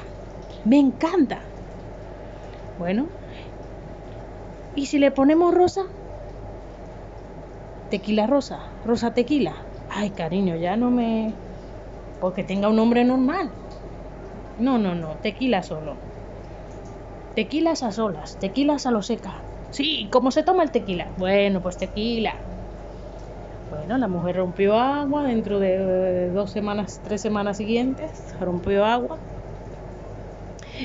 Me 0.66 0.78
encanta. 0.78 1.38
Bueno. 2.78 3.06
¿Y 4.76 4.84
si 4.84 4.98
le 4.98 5.10
ponemos 5.10 5.54
rosa? 5.54 5.84
Tequila 7.88 8.26
rosa. 8.26 8.60
Rosa 8.84 9.14
tequila. 9.14 9.54
Ay, 9.88 10.10
cariño, 10.10 10.56
ya 10.56 10.76
no 10.76 10.90
me... 10.90 11.32
Porque 12.20 12.44
tenga 12.44 12.68
un 12.68 12.76
nombre 12.76 13.04
normal. 13.04 13.48
No, 14.58 14.76
no, 14.76 14.94
no. 14.94 15.12
Tequila 15.22 15.62
solo. 15.62 16.09
Tequilas 17.40 17.82
a 17.82 17.90
solas, 17.90 18.36
tequilas 18.36 18.84
a 18.84 18.90
lo 18.90 19.00
seca. 19.00 19.32
Sí, 19.70 20.08
¿cómo 20.12 20.30
se 20.30 20.42
toma 20.42 20.62
el 20.62 20.70
tequila? 20.70 21.06
Bueno, 21.16 21.62
pues 21.62 21.78
tequila. 21.78 22.34
Bueno, 23.70 23.96
la 23.96 24.08
mujer 24.08 24.36
rompió 24.36 24.78
agua 24.78 25.22
dentro 25.22 25.58
de 25.58 26.28
dos 26.32 26.50
semanas, 26.50 27.00
tres 27.02 27.22
semanas 27.22 27.56
siguientes, 27.56 28.10
rompió 28.38 28.84
agua. 28.84 29.16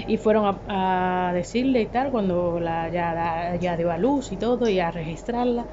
Y 0.07 0.15
fueron 0.15 0.57
a, 0.69 1.31
decirle 1.33 1.81
y 1.81 1.87
tal, 1.87 2.09
cuando 2.09 2.57
la, 2.61 2.87
ya, 2.87 3.57
ya 3.59 3.75
dio 3.75 3.91
a 3.91 3.97
luz 3.97 4.31
y 4.31 4.37
todo, 4.37 4.69
y 4.69 4.79
a 4.79 4.91
registrarla. 4.91 5.65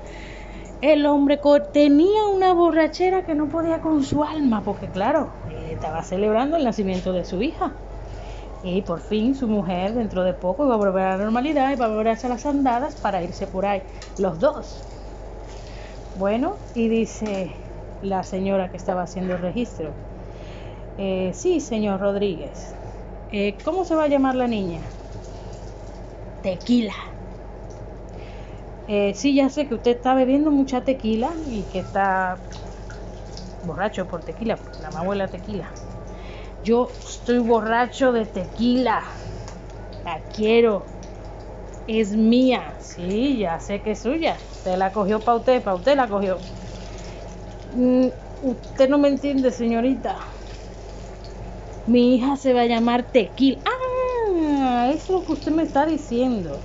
El 0.80 1.06
hombre 1.06 1.38
tenía 1.72 2.26
una 2.34 2.54
borrachera 2.54 3.22
que 3.22 3.36
no 3.36 3.46
podía 3.46 3.78
con 3.78 4.02
su 4.02 4.24
alma, 4.24 4.62
porque 4.64 4.88
claro, 4.88 5.30
estaba 5.70 6.02
celebrando 6.02 6.56
el 6.56 6.64
nacimiento 6.64 7.12
de 7.12 7.24
su 7.24 7.40
hija. 7.40 7.70
Y 8.62 8.80
por 8.82 9.00
fin 9.02 9.34
su 9.34 9.46
mujer 9.48 9.92
dentro 9.92 10.24
de 10.24 10.32
poco 10.34 10.64
iba 10.64 10.74
a 10.74 10.78
volver 10.78 11.02
a 11.04 11.16
la 11.18 11.24
normalidad 11.24 11.70
y 11.72 11.76
va 11.76 11.86
a 11.86 11.88
volver 11.88 12.08
a 12.08 12.12
hacer 12.12 12.30
las 12.30 12.46
andadas 12.46 12.96
para 12.96 13.22
irse 13.22 13.46
por 13.46 13.66
ahí, 13.66 13.82
los 14.16 14.38
dos. 14.38 14.86
Bueno, 16.14 16.58
y 16.74 16.88
dice 16.88 17.54
la 18.00 18.22
señora 18.22 18.70
que 18.70 18.76
estaba 18.76 19.02
haciendo 19.02 19.34
el 19.34 19.42
registro, 19.42 19.96
eh, 20.96 21.32
sí, 21.34 21.60
señor 21.60 22.00
Rodríguez, 22.00 22.74
eh, 23.30 23.60
¿cómo 23.64 23.84
se 23.84 23.94
va 23.94 24.04
a 24.04 24.08
llamar 24.08 24.34
la 24.34 24.48
niña? 24.48 24.90
Tequila. 26.42 26.94
Eh, 28.86 29.14
sí, 29.14 29.34
ya 29.34 29.48
sé 29.48 29.68
que 29.68 29.74
usted 29.74 29.92
está 29.92 30.14
bebiendo 30.14 30.50
mucha 30.50 30.82
tequila 30.82 31.32
y 31.46 31.64
que 31.64 31.78
está 31.78 32.36
borracho 33.62 34.06
por 34.06 34.22
tequila, 34.22 34.56
porque 34.56 34.82
la 34.82 34.90
mamá 34.90 35.28
tequila. 35.30 35.72
Yo 36.64 36.90
estoy 37.08 37.40
borracho 37.40 38.12
de 38.12 38.24
tequila. 38.24 39.02
La 40.04 40.20
quiero. 40.36 40.84
Es 41.88 42.12
mía. 42.12 42.74
Sí, 42.78 43.38
ya 43.38 43.58
sé 43.58 43.80
que 43.80 43.92
es 43.92 43.98
suya. 43.98 44.36
Usted 44.58 44.76
la 44.76 44.92
cogió 44.92 45.18
para 45.18 45.38
usted, 45.38 45.62
para 45.62 45.76
usted 45.76 45.96
la 45.96 46.06
cogió. 46.06 46.38
Mm, 47.74 48.06
usted 48.44 48.88
no 48.88 48.98
me 48.98 49.08
entiende, 49.08 49.50
señorita. 49.50 50.18
Mi 51.88 52.14
hija 52.14 52.36
se 52.36 52.52
va 52.52 52.60
a 52.60 52.66
llamar 52.66 53.02
Tequila. 53.02 53.60
Ah, 53.66 54.88
eso 54.94 55.02
es 55.02 55.08
lo 55.08 55.24
que 55.26 55.32
usted 55.32 55.50
me 55.50 55.64
está 55.64 55.84
diciendo. 55.84 56.60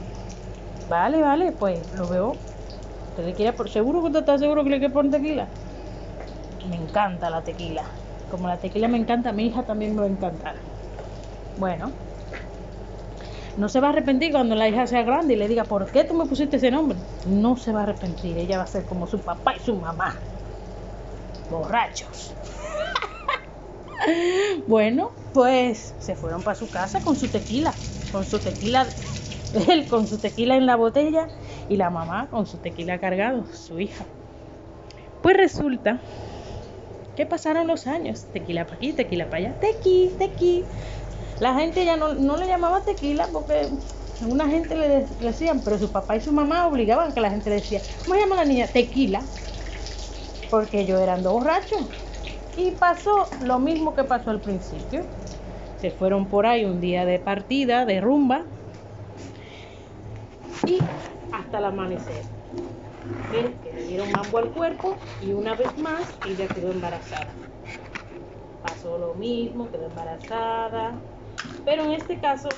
Vale, 0.88 1.22
vale, 1.24 1.52
pues 1.54 1.80
lo 1.96 2.08
veo. 2.08 2.36
¿Usted 3.10 3.26
le 3.26 3.34
quiere 3.34 3.54
por 3.54 3.68
seguro 3.68 4.02
que 4.02 4.08
usted 4.08 4.20
está 4.20 4.38
seguro 4.38 4.64
que 4.64 4.70
le 4.70 4.78
quiere 4.78 4.94
poner 4.94 5.12
tequila? 5.12 5.48
Me 6.70 6.76
encanta 6.76 7.32
la 7.32 7.42
tequila 7.42 7.84
como 8.30 8.48
la 8.48 8.58
tequila 8.58 8.88
me 8.88 8.98
encanta, 8.98 9.32
mi 9.32 9.48
hija 9.48 9.64
también 9.64 9.96
me 9.96 10.02
va 10.02 10.08
a 10.08 10.12
encantar. 10.12 10.56
Bueno, 11.58 11.92
no 13.58 13.70
se 13.70 13.80
va 13.80 13.88
a 13.88 13.90
arrepentir 13.90 14.32
cuando 14.32 14.56
la 14.56 14.70
hija 14.70 14.86
sea 14.86 15.02
grande 15.04 15.34
y 15.34 15.38
le 15.38 15.48
diga, 15.48 15.64
¿por 15.64 15.90
qué 15.90 16.04
tú 16.04 16.14
me 16.14 16.28
pusiste 16.28 16.58
ese 16.58 16.70
nombre? 16.70 17.00
No 17.26 17.58
se 17.58 17.74
va 17.74 17.80
a 17.80 17.84
arrepentir, 17.84 18.38
ella 18.38 18.58
va 18.58 18.64
a 18.64 18.68
ser 18.68 18.86
como 18.86 19.08
su 19.08 19.20
papá 19.20 19.56
y 19.56 19.60
su 19.60 19.76
mamá. 19.76 20.16
Borrachos. 21.50 22.36
bueno, 24.68 25.12
pues 25.34 25.96
se 25.98 26.16
fueron 26.16 26.44
para 26.44 26.56
su 26.56 26.70
casa 26.70 27.02
con 27.02 27.16
su 27.16 27.30
tequila, 27.30 27.76
con 28.12 28.26
su 28.26 28.40
tequila, 28.40 28.88
él 29.70 29.88
con 29.88 30.08
su 30.08 30.20
tequila 30.20 30.56
en 30.56 30.68
la 30.68 30.76
botella 30.76 31.28
y 31.68 31.78
la 31.78 31.90
mamá 31.90 32.28
con 32.30 32.46
su 32.46 32.60
tequila 32.60 33.00
cargado, 33.00 33.48
su 33.54 33.80
hija. 33.80 34.06
Pues 35.22 35.36
resulta 35.36 36.00
¿Qué 37.18 37.26
pasaron 37.26 37.66
los 37.66 37.88
años? 37.88 38.26
Tequila 38.32 38.66
para 38.66 38.76
aquí, 38.76 38.94
tequila 38.94 39.26
para 39.26 39.38
allá, 39.38 39.60
tequi, 39.60 40.12
tequi. 40.20 40.64
La 41.40 41.56
gente 41.56 41.84
ya 41.84 41.98
no, 41.98 42.14
le 42.14 42.46
llamaba 42.46 42.82
tequila 42.82 43.28
porque 43.34 43.68
una 44.28 44.48
gente 44.48 44.76
le 44.76 45.08
decían, 45.20 45.62
pero 45.66 45.80
su 45.80 45.92
papá 45.92 46.16
y 46.16 46.22
su 46.22 46.32
mamá 46.32 46.68
obligaban 46.68 47.12
que 47.14 47.20
la 47.20 47.32
gente 47.32 47.50
le 47.50 47.56
decía, 47.56 47.82
¿cómo 48.04 48.20
llama 48.20 48.36
la 48.36 48.46
niña? 48.46 48.68
Tequila. 48.68 49.24
Porque 50.52 50.82
ellos 50.82 51.02
eran 51.02 51.24
dos 51.24 51.34
borrachos. 51.34 51.88
Y 52.56 52.72
pasó 52.72 53.28
lo 53.44 53.58
mismo 53.58 53.96
que 53.96 54.04
pasó 54.04 54.30
al 54.30 54.40
principio. 54.40 55.02
Se 55.82 55.90
fueron 55.90 56.28
por 56.28 56.46
ahí 56.46 56.66
un 56.66 56.80
día 56.80 57.04
de 57.06 57.18
partida, 57.18 57.86
de 57.86 58.00
rumba, 58.00 58.44
y 60.68 60.78
hasta 61.32 61.58
el 61.58 61.66
amanecer. 61.66 62.24
¿Ves? 63.32 63.56
Que 63.64 63.74
le 63.74 63.84
dieron 63.88 64.12
mambo 64.12 64.38
al 64.38 64.50
cuerpo 64.52 64.96
y 65.22 65.34
una 65.34 65.56
vez 65.56 65.78
más 65.78 66.02
ella 66.28 66.48
quedó 66.48 66.72
embarazada. 66.72 67.28
Pasó 68.64 68.98
lo 68.98 69.14
mismo, 69.16 69.70
quedó 69.70 69.88
embarazada. 69.88 70.94
Pero 71.66 71.84
en 71.84 71.92
este 71.94 72.20
caso, 72.20 72.50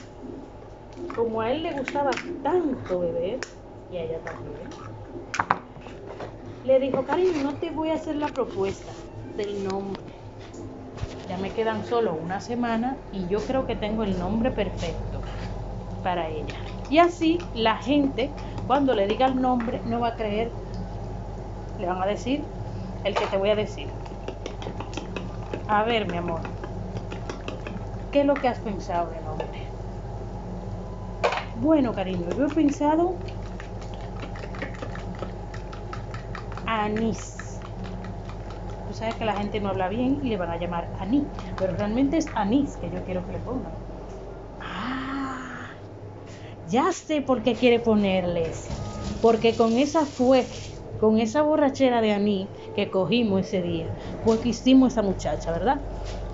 como 1.15 1.41
a 1.41 1.51
él 1.51 1.63
le 1.63 1.73
gustaba 1.73 2.11
tanto 2.43 2.99
beber, 2.99 3.39
y 3.91 3.97
a 3.97 4.03
ella 4.03 4.19
también, 4.19 4.69
le 6.65 6.79
dijo, 6.79 7.03
cariño, 7.03 7.43
no 7.43 7.53
te 7.55 7.71
voy 7.71 7.89
a 7.89 7.95
hacer 7.95 8.15
la 8.15 8.27
propuesta 8.27 8.91
del 9.35 9.63
nombre. 9.67 10.01
Ya 11.27 11.37
me 11.37 11.51
quedan 11.51 11.85
solo 11.85 12.13
una 12.13 12.39
semana 12.39 12.97
y 13.13 13.27
yo 13.27 13.39
creo 13.39 13.65
que 13.65 13.75
tengo 13.75 14.03
el 14.03 14.17
nombre 14.19 14.51
perfecto 14.51 15.21
para 16.03 16.27
ella. 16.29 16.55
Y 16.89 16.97
así 16.97 17.39
la 17.53 17.77
gente, 17.77 18.31
cuando 18.69 18.95
le 18.95 19.05
diga 19.07 19.27
el 19.27 19.35
nombre, 19.41 19.81
no 19.85 19.99
va 19.99 20.09
a 20.09 20.15
creer, 20.15 20.57
le 21.77 21.87
van 21.87 22.01
a 22.03 22.05
decir 22.05 22.53
el 23.03 23.17
que 23.17 23.27
te 23.27 23.37
voy 23.37 23.49
a 23.49 23.55
decir. 23.55 23.97
A 25.67 25.85
ver, 25.85 26.05
mi 26.09 26.17
amor, 26.17 26.51
¿qué 28.11 28.19
es 28.21 28.25
lo 28.27 28.37
que 28.39 28.47
has 28.47 28.59
pensado 28.59 29.09
de 29.09 29.21
nombre? 29.21 29.57
Bueno, 31.53 31.93
cariño, 31.93 32.31
yo 32.31 32.45
he 32.45 32.49
pensado 32.51 33.21
anís. 36.75 37.25
Tú 38.83 38.93
sabes 38.93 39.15
que 39.15 39.23
la 39.23 39.37
gente 39.37 39.61
no 39.61 39.69
habla 39.69 39.87
bien 39.87 40.15
y 40.21 40.27
le 40.27 40.35
van 40.35 40.49
a 40.49 40.57
llamar 40.57 40.91
anís, 40.93 41.31
pero 41.57 41.77
realmente 41.77 42.17
es 42.17 42.29
anís 42.35 42.77
que 42.77 42.91
yo 42.91 43.05
quiero 43.05 43.23
que 43.25 43.31
le 43.31 43.39
pongan. 43.39 43.79
Ya 46.69 46.91
sé 46.91 47.21
por 47.21 47.41
qué 47.43 47.57
quiere 47.57 47.79
ponerles. 47.79 48.57
Porque 49.21 49.55
con 49.55 49.77
esa 49.77 50.05
fue, 50.05 50.49
con 50.97 51.19
esa 51.19 51.41
borrachera 51.41 52.01
de 52.01 52.13
anís 52.13 52.49
que 52.75 52.89
cogimos 52.89 53.41
ese 53.41 53.61
día, 53.61 53.93
pues 54.23 54.39
que 54.41 54.49
hicimos 54.49 54.93
esa 54.93 55.01
muchacha, 55.01 55.51
¿verdad? 55.51 55.77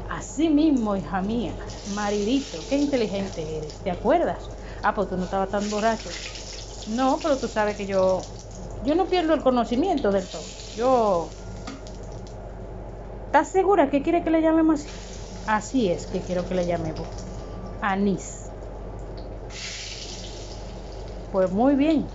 Así 0.10 0.50
mismo, 0.50 0.96
hija 0.96 1.22
mía, 1.22 1.58
maridito, 1.86 2.68
qué 2.68 2.76
inteligente 2.76 3.58
eres, 3.58 3.82
¿te 3.82 3.92
acuerdas? 3.92 4.52
Ah, 4.84 4.94
pues 4.94 5.10
tú 5.10 5.18
no 5.18 5.26
estabas 5.26 5.50
tan 5.50 5.70
borracho. 5.70 6.10
No, 6.86 7.20
pero 7.22 7.40
tú 7.40 7.48
sabes 7.48 7.76
que 7.78 7.88
yo 7.88 8.28
yo 8.82 8.96
no 8.96 9.10
pierdo 9.10 9.34
el 9.34 9.42
conocimiento 9.42 10.12
del 10.12 10.30
todo. 10.30 10.46
Yo. 10.74 11.30
¿Estás 13.28 13.52
segura 13.52 13.90
que 13.90 14.02
quiere 14.02 14.24
que 14.24 14.32
le 14.32 14.42
llamemos 14.42 14.80
así? 14.82 14.92
Así 15.46 15.90
es 15.92 16.08
que 16.08 16.24
quiero 16.24 16.48
que 16.48 16.56
le 16.56 16.66
llamemos. 16.66 17.08
Anís. 17.82 18.45
Pues 21.36 21.52
muy 21.52 21.76
bien. 21.76 22.08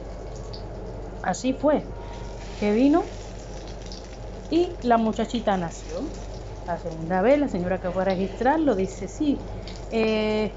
Así 1.23 1.53
fue. 1.53 1.83
Que 2.59 2.73
vino 2.73 3.03
y 4.51 4.71
la 4.83 4.97
muchachita 4.97 5.59
nació. 5.59 6.01
La 6.67 6.79
segunda 6.79 7.21
vez, 7.21 7.39
la 7.39 7.49
señora 7.49 7.79
que 7.79 7.91
fue 7.91 8.01
a 8.01 8.07
registrarlo 8.07 8.75
dice, 8.75 9.09
sí, 9.09 9.37
eh, 9.93 10.51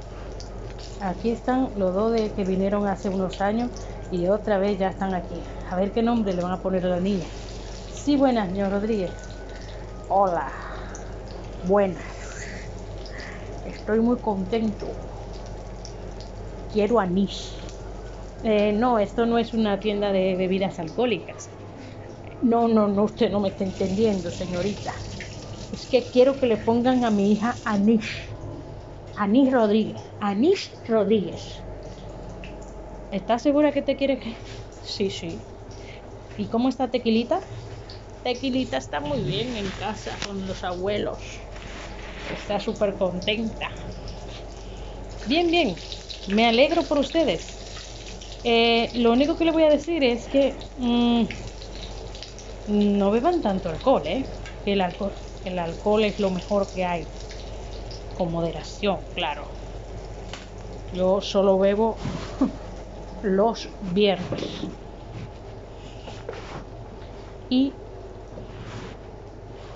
aquí 1.01 1.31
están 1.31 1.71
los 1.77 1.93
dos 1.93 2.13
de 2.13 2.31
que 2.31 2.45
vinieron 2.45 2.87
hace 2.87 3.09
unos 3.09 3.41
años 3.41 3.69
y 4.13 4.27
otra 4.27 4.57
vez 4.59 4.79
ya 4.79 4.87
están 4.87 5.13
aquí. 5.13 5.35
A 5.69 5.75
ver 5.75 5.91
qué 5.91 6.01
nombre 6.01 6.33
le 6.33 6.41
van 6.41 6.53
a 6.53 6.61
poner 6.61 6.85
a 6.85 6.89
la 6.89 7.01
niña. 7.01 7.25
Sí, 7.93 8.15
buenas, 8.15 8.47
señor 8.47 8.71
Rodríguez. 8.71 9.11
Hola. 10.07 10.47
Buenas. 11.67 12.01
Estoy 13.67 13.99
muy 13.99 14.15
contento. 14.19 14.87
Quiero 16.71 17.01
anís. 17.01 17.62
Eh, 18.43 18.73
no, 18.73 18.99
esto 18.99 19.25
no 19.25 19.37
es 19.39 19.53
una 19.53 19.79
tienda 19.79 20.11
de 20.11 20.35
bebidas 20.35 20.77
alcohólicas. 20.79 21.51
No, 22.41 22.67
no, 22.69 22.87
no, 22.89 23.03
usted 23.05 23.31
no 23.31 23.39
me 23.41 23.49
está 23.49 23.63
entendiendo, 23.65 24.31
señorita. 24.31 24.95
Es 25.71 25.87
que 25.87 26.09
quiero 26.11 26.37
que 26.37 26.47
le 26.47 26.57
pongan 26.59 27.05
a 27.05 27.11
mi 27.11 27.33
hija 27.33 27.61
Anís. 27.65 28.07
Anís 29.15 29.51
Rodríguez. 29.51 30.03
Anís 30.19 30.61
Rodríguez. 30.85 31.43
¿Estás 33.19 33.43
segura 33.47 33.73
que 33.73 33.81
te 33.87 33.95
quiere 33.99 34.19
que.? 34.19 34.31
Sí, 34.79 35.09
sí. 35.09 35.31
¿Y 36.35 36.49
cómo 36.49 36.69
está 36.69 36.91
Tequilita? 36.91 37.39
Tequilita 38.23 38.77
está 38.77 38.99
muy 39.01 39.23
bien 39.25 39.55
en 39.57 39.73
casa 39.73 40.19
con 40.23 40.47
los 40.47 40.63
abuelos. 40.65 41.23
Está 42.27 42.59
súper 42.59 42.97
contenta. 42.97 43.67
Bien, 45.25 45.49
bien. 45.51 45.83
Me 46.25 46.45
alegro 46.47 46.87
por 46.87 46.97
ustedes. 46.97 47.62
Eh, 48.43 48.89
lo 48.95 49.11
único 49.13 49.37
que 49.37 49.45
le 49.45 49.51
voy 49.51 49.63
a 49.63 49.69
decir 49.69 50.03
es 50.03 50.27
que 50.27 50.57
mm, 50.75 51.23
no 52.65 53.11
beban 53.11 53.41
tanto 53.41 53.69
alcohol, 53.69 54.05
¿eh? 54.05 54.25
El 54.65 54.81
alcohol, 54.81 55.13
el 55.43 55.59
alcohol 55.59 56.03
es 56.03 56.19
lo 56.19 56.29
mejor 56.29 56.69
que 56.73 56.83
hay. 56.85 57.05
Con 58.13 58.31
moderación, 58.31 58.99
claro. 59.13 59.43
Yo 60.91 61.21
solo 61.21 61.57
bebo 61.57 61.95
los 63.21 63.69
viernes 63.79 64.61
y 67.49 67.73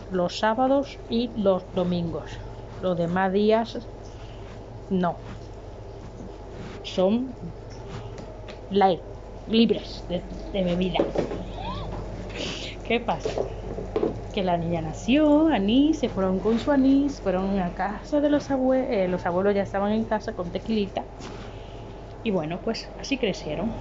los 0.10 0.40
sábados 0.40 1.00
y 1.08 1.34
los 1.42 1.64
domingos. 1.74 2.32
Los 2.80 2.98
demás 2.98 3.32
días 3.34 3.78
no. 4.90 5.18
Son 6.84 7.36
light, 8.70 9.02
libres 9.48 10.04
de, 10.08 10.24
bebida. 10.52 11.02
¿Qué 12.84 13.00
pasa? 13.00 13.32
Que 14.32 14.44
la 14.44 14.58
niña 14.58 14.82
nació, 14.82 15.48
anís, 15.48 16.00
se 16.00 16.10
fueron 16.10 16.40
con 16.40 16.60
su 16.60 16.72
anís, 16.72 17.20
fueron 17.22 17.60
a 17.60 17.74
casa 17.74 18.22
de 18.22 18.30
los 18.30 18.50
abuelos, 18.52 18.88
eh, 18.90 19.08
los 19.08 19.26
abuelos 19.26 19.56
ya 19.56 19.64
estaban 19.64 19.92
en 19.92 20.06
casa 20.06 20.34
con 20.34 20.52
tequilita. 20.52 21.04
Y 22.24 22.32
bueno, 22.32 22.60
pues 22.64 22.90
así 23.00 23.18
crecieron. 23.18 23.72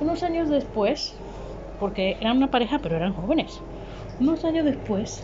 Unos 0.00 0.22
años 0.22 0.48
después, 0.48 1.14
porque 1.78 2.16
eran 2.20 2.36
una 2.36 2.50
pareja, 2.50 2.80
pero 2.82 2.96
eran 2.96 3.12
jóvenes. 3.14 3.58
Unos 4.18 4.44
años 4.44 4.64
después, 4.64 5.22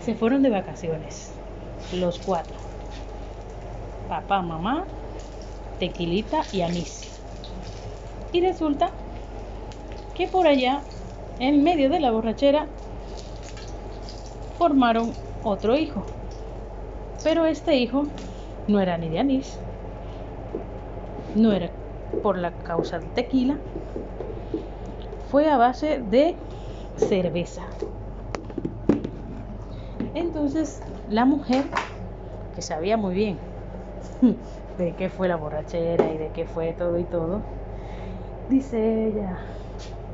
se 0.00 0.14
fueron 0.14 0.42
de 0.42 0.50
vacaciones, 0.50 1.32
los 1.92 2.18
cuatro. 2.18 2.56
Papá, 4.08 4.40
mamá, 4.40 4.86
tequilita 5.78 6.42
y 6.52 6.62
anís. 6.62 7.10
Y 8.32 8.40
resulta 8.40 8.90
que 10.14 10.26
por 10.26 10.46
allá, 10.46 10.82
en 11.38 11.62
medio 11.62 11.88
de 11.88 12.00
la 12.00 12.10
borrachera, 12.10 12.66
formaron 14.58 15.14
otro 15.44 15.76
hijo. 15.76 16.04
Pero 17.22 17.46
este 17.46 17.76
hijo 17.76 18.06
no 18.66 18.80
era 18.80 18.98
ni 18.98 19.08
de 19.08 19.18
anís, 19.18 19.58
no 21.34 21.52
era 21.52 21.70
por 22.22 22.38
la 22.38 22.50
causa 22.50 22.98
de 22.98 23.06
tequila, 23.08 23.58
fue 25.30 25.48
a 25.48 25.56
base 25.56 26.02
de 26.10 26.36
cerveza. 26.96 27.62
Entonces 30.14 30.80
la 31.10 31.24
mujer, 31.24 31.64
que 32.54 32.62
sabía 32.62 32.96
muy 32.96 33.14
bien 33.14 33.38
de 34.78 34.94
qué 34.94 35.08
fue 35.08 35.28
la 35.28 35.36
borrachera 35.36 36.12
y 36.12 36.18
de 36.18 36.28
qué 36.28 36.46
fue 36.46 36.72
todo 36.72 36.98
y 36.98 37.04
todo, 37.04 37.40
dice 38.48 39.08
ella, 39.08 39.38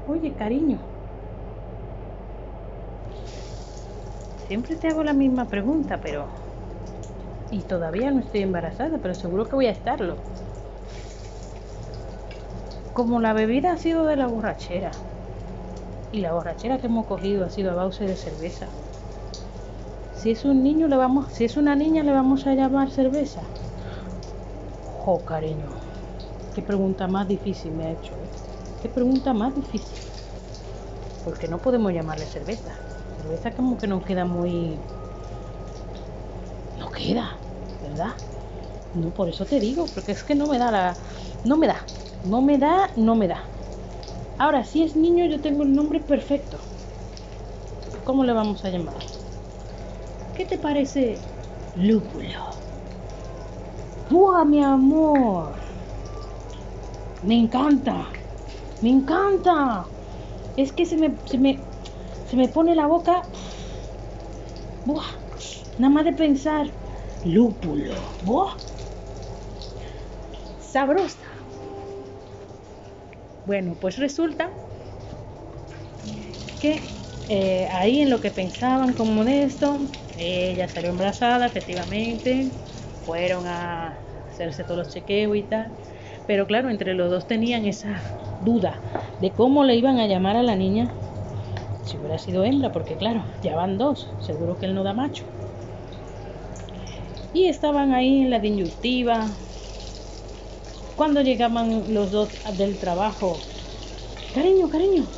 oye 0.09 0.33
cariño, 0.33 0.79
siempre 4.49 4.77
te 4.77 4.89
hago 4.89 5.05
la 5.05 5.13
misma 5.13 5.47
pregunta, 5.47 6.01
pero... 6.03 6.27
Y 7.51 7.61
todavía 7.61 8.11
no 8.11 8.21
estoy 8.21 8.41
embarazada, 8.41 8.99
pero 9.01 9.15
seguro 9.15 9.45
que 9.45 9.55
voy 9.55 9.67
a 9.67 9.71
estarlo 9.71 10.17
como 12.95 13.21
la 13.21 13.33
bebida 13.33 13.73
ha 13.73 13.77
sido 13.77 14.07
de 14.07 14.15
la 14.15 14.29
borrachera 14.29 14.93
y 16.13 16.21
la 16.21 16.33
borrachera 16.33 16.79
que 16.79 16.87
hemos 16.87 17.07
cogido 17.07 17.45
ha 17.45 17.51
sido 17.51 17.73
a 17.73 17.75
base 17.75 18.07
de 18.07 18.15
cerveza. 18.15 18.67
Si 20.15 20.31
es 20.31 20.45
un 20.45 20.63
niño 20.63 20.87
le 20.87 20.97
vamos, 20.97 21.33
si 21.33 21.45
es 21.45 21.57
una 21.57 21.75
niña 21.75 22.05
le 22.05 22.13
vamos 22.13 22.47
a 22.47 22.55
llamar 22.55 22.91
cerveza. 22.93 23.43
Cariño, 25.27 25.71
qué 26.53 26.63
pregunta 26.63 27.07
más 27.09 27.29
difícil 27.29 27.75
me 27.75 27.87
ha 27.87 27.93
hecho. 27.93 28.17
¿eh? 28.21 28.33
Qué 28.81 28.89
pregunta 28.89 29.35
más 29.35 29.55
difícil. 29.55 29.99
Porque 31.25 31.49
no 31.49 31.61
podemos 31.61 31.93
llamarle 31.93 32.27
cerveza. 32.29 32.73
Cerveza 33.17 33.55
como 33.55 33.77
que 33.79 33.87
no 33.89 34.05
queda 34.05 34.25
muy 34.25 34.87
no 36.75 36.91
queda, 36.91 37.47
¿verdad? 37.81 38.15
No, 38.93 39.13
por 39.13 39.29
eso 39.31 39.47
te 39.49 39.61
digo, 39.61 39.93
porque 39.93 40.13
es 40.13 40.25
que 40.25 40.35
no 40.37 40.49
me 40.49 40.59
da 40.59 40.71
la 40.73 40.99
no 41.45 41.59
me 41.59 41.67
da 41.69 41.91
no 42.23 42.43
me 42.43 42.59
da, 42.59 42.93
no 42.97 43.17
me 43.17 43.29
da. 43.29 43.55
Ahora, 44.39 44.65
si 44.65 44.83
es 44.85 44.97
niño, 44.97 45.27
yo 45.27 45.41
tengo 45.43 45.63
el 45.65 45.75
nombre 45.75 46.01
perfecto. 46.01 46.71
¿Cómo 48.05 48.25
le 48.25 48.33
vamos 48.33 48.65
a 48.65 48.71
llamar? 48.71 49.03
¿Qué 50.35 50.45
te 50.47 50.59
parece 50.59 51.29
lúpulo. 51.73 52.64
¡Buah, 54.09 54.45
mi 54.45 54.61
amor! 54.63 55.61
Me 57.23 57.35
encanta, 57.37 57.97
me 58.81 58.91
encanta. 58.91 59.57
Es 60.57 60.73
que 60.73 60.87
se 60.87 60.97
me, 60.97 61.19
se 61.27 61.39
me, 61.39 61.53
se 62.25 62.37
me 62.37 62.49
pone 62.49 62.75
la 62.75 62.87
boca. 62.87 63.29
Buah, 64.87 65.11
nada 65.79 65.93
más 65.95 66.05
de 66.05 66.13
pensar. 66.13 66.67
Lúpulo. 67.25 67.95
Buah. 68.21 68.55
Sabrosa. 70.59 71.29
Bueno, 73.45 73.77
pues 73.79 73.97
resulta 73.99 74.51
que 76.59 76.91
eh, 77.29 77.67
ahí 77.71 78.01
en 78.01 78.11
lo 78.11 78.21
que 78.21 78.31
pensaban 78.31 78.95
con 78.95 79.15
Modesto, 79.15 79.79
ella 80.17 80.69
salió 80.69 80.91
embarazada, 80.91 81.47
efectivamente, 81.47 82.53
fueron 83.05 83.47
a 83.47 83.99
hacerse 84.29 84.65
todos 84.65 84.79
los 84.79 84.89
chequeos 84.89 85.37
y 85.37 85.43
tal, 85.43 85.73
pero 86.27 86.47
claro, 86.47 86.71
entre 86.71 86.95
los 86.95 87.11
dos 87.11 87.27
tenían 87.27 87.67
esa 87.67 88.03
duda 88.41 88.81
de 89.21 89.31
cómo 89.31 89.65
le 89.65 89.77
iban 89.77 89.99
a 89.99 90.07
llamar 90.07 90.37
a 90.37 90.43
la 90.43 90.57
niña 90.57 90.91
si 91.85 91.99
hubiera 91.99 92.19
sido 92.19 92.45
hembra, 92.45 92.73
porque 92.73 92.97
claro, 92.97 93.25
ya 93.43 93.55
van 93.57 93.79
dos, 93.79 94.09
seguro 94.19 94.57
que 94.59 94.67
él 94.67 94.75
no 94.75 94.83
da 94.83 94.95
macho. 94.95 95.25
Y 97.33 97.47
estaban 97.47 97.93
ahí 97.93 98.23
en 98.23 98.31
la 98.31 98.39
disyuntiva. 98.39 99.37
Cuando 100.97 101.21
llegaban 101.21 101.93
los 101.93 102.11
dos 102.11 102.29
del 102.57 102.79
trabajo, 102.79 103.41
cariño, 104.33 104.71
cariño, 104.71 105.09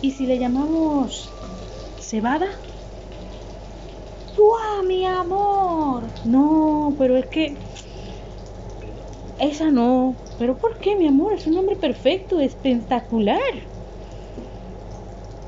¿y 0.00 0.12
si 0.12 0.26
le 0.26 0.38
llamamos 0.38 1.30
cebada? 1.98 2.46
¡Guau, 4.38 4.84
mi 4.86 5.04
amor! 5.04 6.04
No, 6.24 6.94
pero 6.96 7.16
es 7.16 7.26
que 7.26 7.56
esa 9.40 9.70
no. 9.70 10.14
¿Pero 10.38 10.56
por 10.56 10.78
qué, 10.78 10.94
mi 10.96 11.08
amor? 11.08 11.32
Es 11.32 11.46
un 11.46 11.54
nombre 11.54 11.74
perfecto, 11.74 12.38
espectacular. 12.38 13.40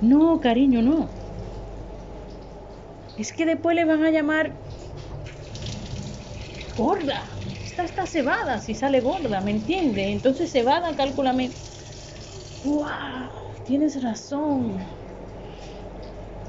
No, 0.00 0.40
cariño, 0.40 0.82
no. 0.82 1.08
Es 3.16 3.32
que 3.32 3.46
después 3.46 3.76
le 3.76 3.84
van 3.84 4.02
a 4.02 4.10
llamar 4.10 4.52
gorda. 6.76 7.22
Esta 7.64 7.84
está 7.84 8.06
cebada 8.06 8.58
si 8.58 8.74
sale 8.74 9.00
gorda, 9.00 9.40
¿me 9.40 9.52
entiende? 9.52 10.10
Entonces 10.10 10.50
cebada, 10.50 10.96
cálculame. 10.96 11.50
¡Wow! 12.64 12.86
Tienes 13.66 14.02
razón. 14.02 14.99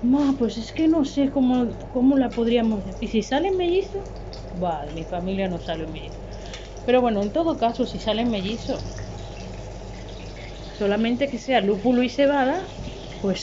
Ma, 0.01 0.35
pues 0.37 0.57
es 0.57 0.73
que 0.73 0.87
no 0.89 1.05
sé 1.05 1.29
cómo, 1.31 1.77
cómo 1.89 2.17
la 2.17 2.33
podríamos. 2.33 2.83
¿Y 2.99 3.07
si 3.07 3.23
sale 3.23 3.51
mellizo? 3.51 3.99
Vale, 4.51 4.91
mi 4.91 5.05
familia 5.05 5.47
no 5.47 5.59
sale 5.59 5.87
mellizo. 5.87 6.21
Pero 6.83 7.01
bueno, 7.01 7.21
en 7.23 7.31
todo 7.31 7.57
caso, 7.57 7.85
si 7.85 7.99
sale 7.99 8.25
mellizo, 8.25 8.87
solamente 10.79 11.29
que 11.29 11.37
sea 11.37 11.61
lúpulo 11.61 12.03
y 12.03 12.09
cebada, 12.09 12.71
pues 13.19 13.41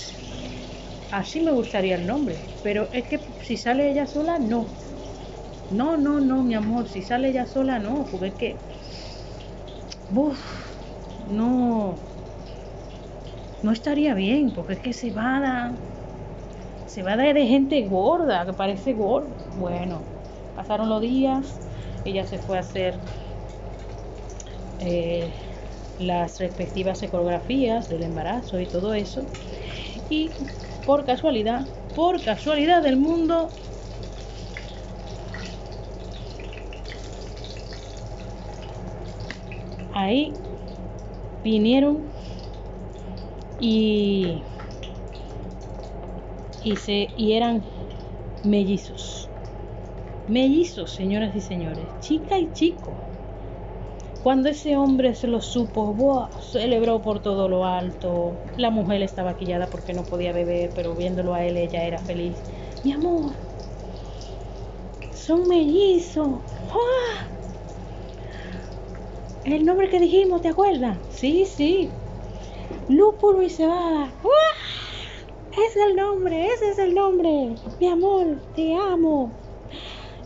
así 1.11 1.41
me 1.43 1.53
gustaría 1.53 1.97
el 1.97 2.07
nombre. 2.07 2.53
Pero 2.63 2.91
es 2.93 3.09
que 3.09 3.25
si 3.41 3.57
sale 3.57 3.91
ella 3.91 4.07
sola, 4.07 4.39
no. 4.41 4.77
No, 5.71 5.97
no, 5.97 6.21
no, 6.21 6.45
mi 6.45 6.55
amor, 6.55 6.89
si 6.89 7.03
sale 7.03 7.31
ella 7.31 7.47
sola, 7.47 7.79
no, 7.81 8.09
porque 8.11 8.29
es 8.29 8.37
que... 8.37 8.63
No... 11.19 12.03
No 13.63 13.71
estaría 13.71 14.15
bien, 14.15 14.53
porque 14.53 14.73
es 14.73 14.81
que 14.81 14.93
se 16.89 17.03
va 17.03 17.11
Se 17.11 17.17
va 17.17 17.35
de 17.35 17.47
gente 17.47 17.87
gorda, 17.87 18.45
que 18.47 18.53
parece 18.53 18.95
gorda. 18.95 19.29
Bueno, 19.59 20.01
pasaron 20.57 20.89
los 20.89 21.01
días, 21.01 21.61
ella 22.05 22.25
se 22.25 22.39
fue 22.39 22.57
a 22.57 22.61
hacer 22.61 22.95
eh, 24.81 25.31
las 26.01 26.41
respectivas 26.41 27.03
ecografías 27.03 27.89
del 27.89 28.03
embarazo 28.03 28.59
y 28.59 28.67
todo 28.67 28.95
eso. 28.95 29.23
Y 30.09 30.31
por 30.87 31.05
casualidad, 31.05 31.67
por 31.95 32.23
casualidad 32.23 32.83
del 32.83 32.97
mundo, 32.97 33.51
ahí 39.93 40.33
vinieron 41.45 41.99
y, 43.61 44.43
y, 47.17 47.33
eran 47.33 47.65
mellizos. 48.45 49.29
Mellizos, 50.27 50.91
señoras 50.91 51.35
y 51.35 51.41
señores, 51.41 51.89
chica 52.01 52.39
y 52.39 52.53
chico. 52.53 52.95
Cuando 54.23 54.49
ese 54.51 54.77
hombre 54.77 55.15
se 55.15 55.27
lo 55.27 55.41
supo, 55.41 55.95
¡buah! 55.95 56.29
celebró 56.41 57.01
por 57.01 57.21
todo 57.21 57.49
lo 57.49 57.65
alto. 57.65 58.37
La 58.57 58.71
mujer 58.71 59.03
estaba 59.03 59.37
quillada 59.37 59.67
porque 59.71 59.95
no 59.95 60.05
podía 60.05 60.33
beber, 60.33 60.73
pero 60.75 60.95
viéndolo 60.95 61.35
a 61.35 61.45
él 61.45 61.57
ella 61.57 61.85
era 61.85 61.99
feliz. 62.01 62.37
Mi 62.85 62.93
amor, 62.93 63.33
son 65.15 65.49
mellizos. 65.49 66.43
El 69.45 69.65
nombre 69.65 69.89
que 69.89 69.99
dijimos, 69.99 70.43
¿te 70.43 70.49
acuerdas? 70.49 70.99
Sí, 71.09 71.47
sí. 71.47 71.91
Lúpulo 72.89 73.43
y 73.43 73.49
cebada. 73.51 74.13
¡Ah! 74.23 74.68
Es 75.67 75.77
el 75.77 75.97
nombre, 75.97 76.47
ese 76.47 76.71
es 76.71 76.79
el 76.79 76.95
nombre. 76.95 77.55
Mi 77.81 77.87
amor, 77.89 78.39
te 78.55 78.75
amo. 78.75 79.33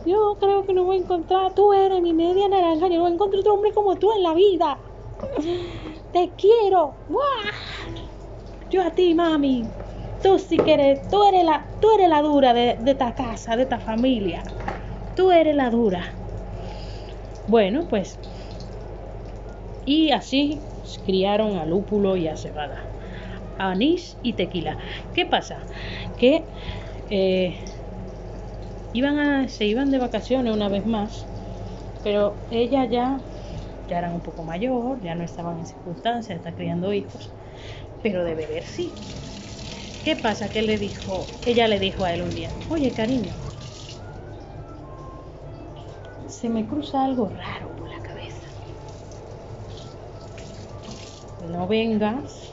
Yo 0.05 0.37
creo 0.41 0.67
que 0.67 0.75
no 0.75 0.85
voy 0.85 0.97
a 0.97 1.01
encontrar. 1.01 1.55
Tú 1.55 1.73
eres 1.73 2.03
mi 2.03 2.13
media 2.13 2.49
naranja. 2.49 2.89
Yo 2.89 2.99
no 2.99 3.09
encontrar 3.09 3.41
otro 3.41 3.55
hombre 3.55 3.73
como 3.73 3.97
tú 3.97 4.13
en 4.13 4.23
la 4.23 4.35
vida. 4.35 4.79
Te 6.13 6.31
quiero. 6.37 6.95
Yo 8.71 8.83
a 8.83 8.91
ti, 8.91 9.15
mami. 9.15 9.65
Tú 10.23 10.39
sí 10.39 10.59
que 10.59 10.75
eres. 10.75 11.09
Tú 11.09 11.23
eres 11.25 11.45
la, 11.45 11.67
tú 11.81 11.89
eres 11.97 12.09
la 12.09 12.21
dura 12.21 12.53
de, 12.53 12.77
de 12.81 12.91
esta 12.91 13.15
casa, 13.15 13.57
de 13.57 13.63
esta 13.63 13.79
familia. 13.79 14.43
Tú 15.17 15.31
eres 15.31 15.55
la 15.55 15.71
dura. 15.71 16.15
Bueno, 17.47 17.87
pues. 17.89 18.19
Y 19.85 20.11
así 20.11 20.61
criaron 21.05 21.57
a 21.57 21.65
lúpulo 21.65 22.17
y 22.17 22.29
a 22.29 22.37
cebada. 22.37 22.92
Anís 23.71 24.19
y 24.23 24.35
tequila. 24.35 24.79
¿Qué 25.13 25.27
pasa? 25.27 25.67
Que. 26.17 26.47
Eh, 27.11 27.59
iban 28.93 29.19
a, 29.19 29.49
se 29.49 29.67
iban 29.67 29.91
de 29.91 29.99
vacaciones 29.99 30.53
una 30.55 30.69
vez 30.69 30.87
más, 30.87 31.29
pero 32.03 32.43
ella 32.51 32.87
ya, 32.87 33.23
ya 33.89 33.99
era 33.99 34.13
un 34.13 34.23
poco 34.23 34.45
mayor, 34.45 35.01
ya 35.03 35.15
no 35.15 35.25
estaban 35.25 35.59
en 35.59 35.67
circunstancias 35.67 36.37
estar 36.37 36.55
criando 36.55 36.93
hijos, 36.95 37.35
pero 38.03 38.25
de 38.25 38.35
beber 38.37 38.65
sí. 38.65 38.99
¿Qué 40.03 40.17
pasa? 40.17 40.51
Que 40.51 40.63
le 40.63 40.79
dijo, 40.79 41.33
ella 41.45 41.67
le 41.67 41.79
dijo 41.79 42.05
a 42.05 42.13
él 42.13 42.23
un 42.23 42.35
día, 42.35 42.59
oye 42.69 42.93
cariño, 42.93 43.39
se 46.27 46.49
me 46.49 46.67
cruza 46.67 47.05
algo 47.05 47.29
raro 47.29 47.71
por 47.77 47.89
la 47.89 48.01
cabeza. 48.03 48.49
No 51.55 51.67
vengas 51.69 52.52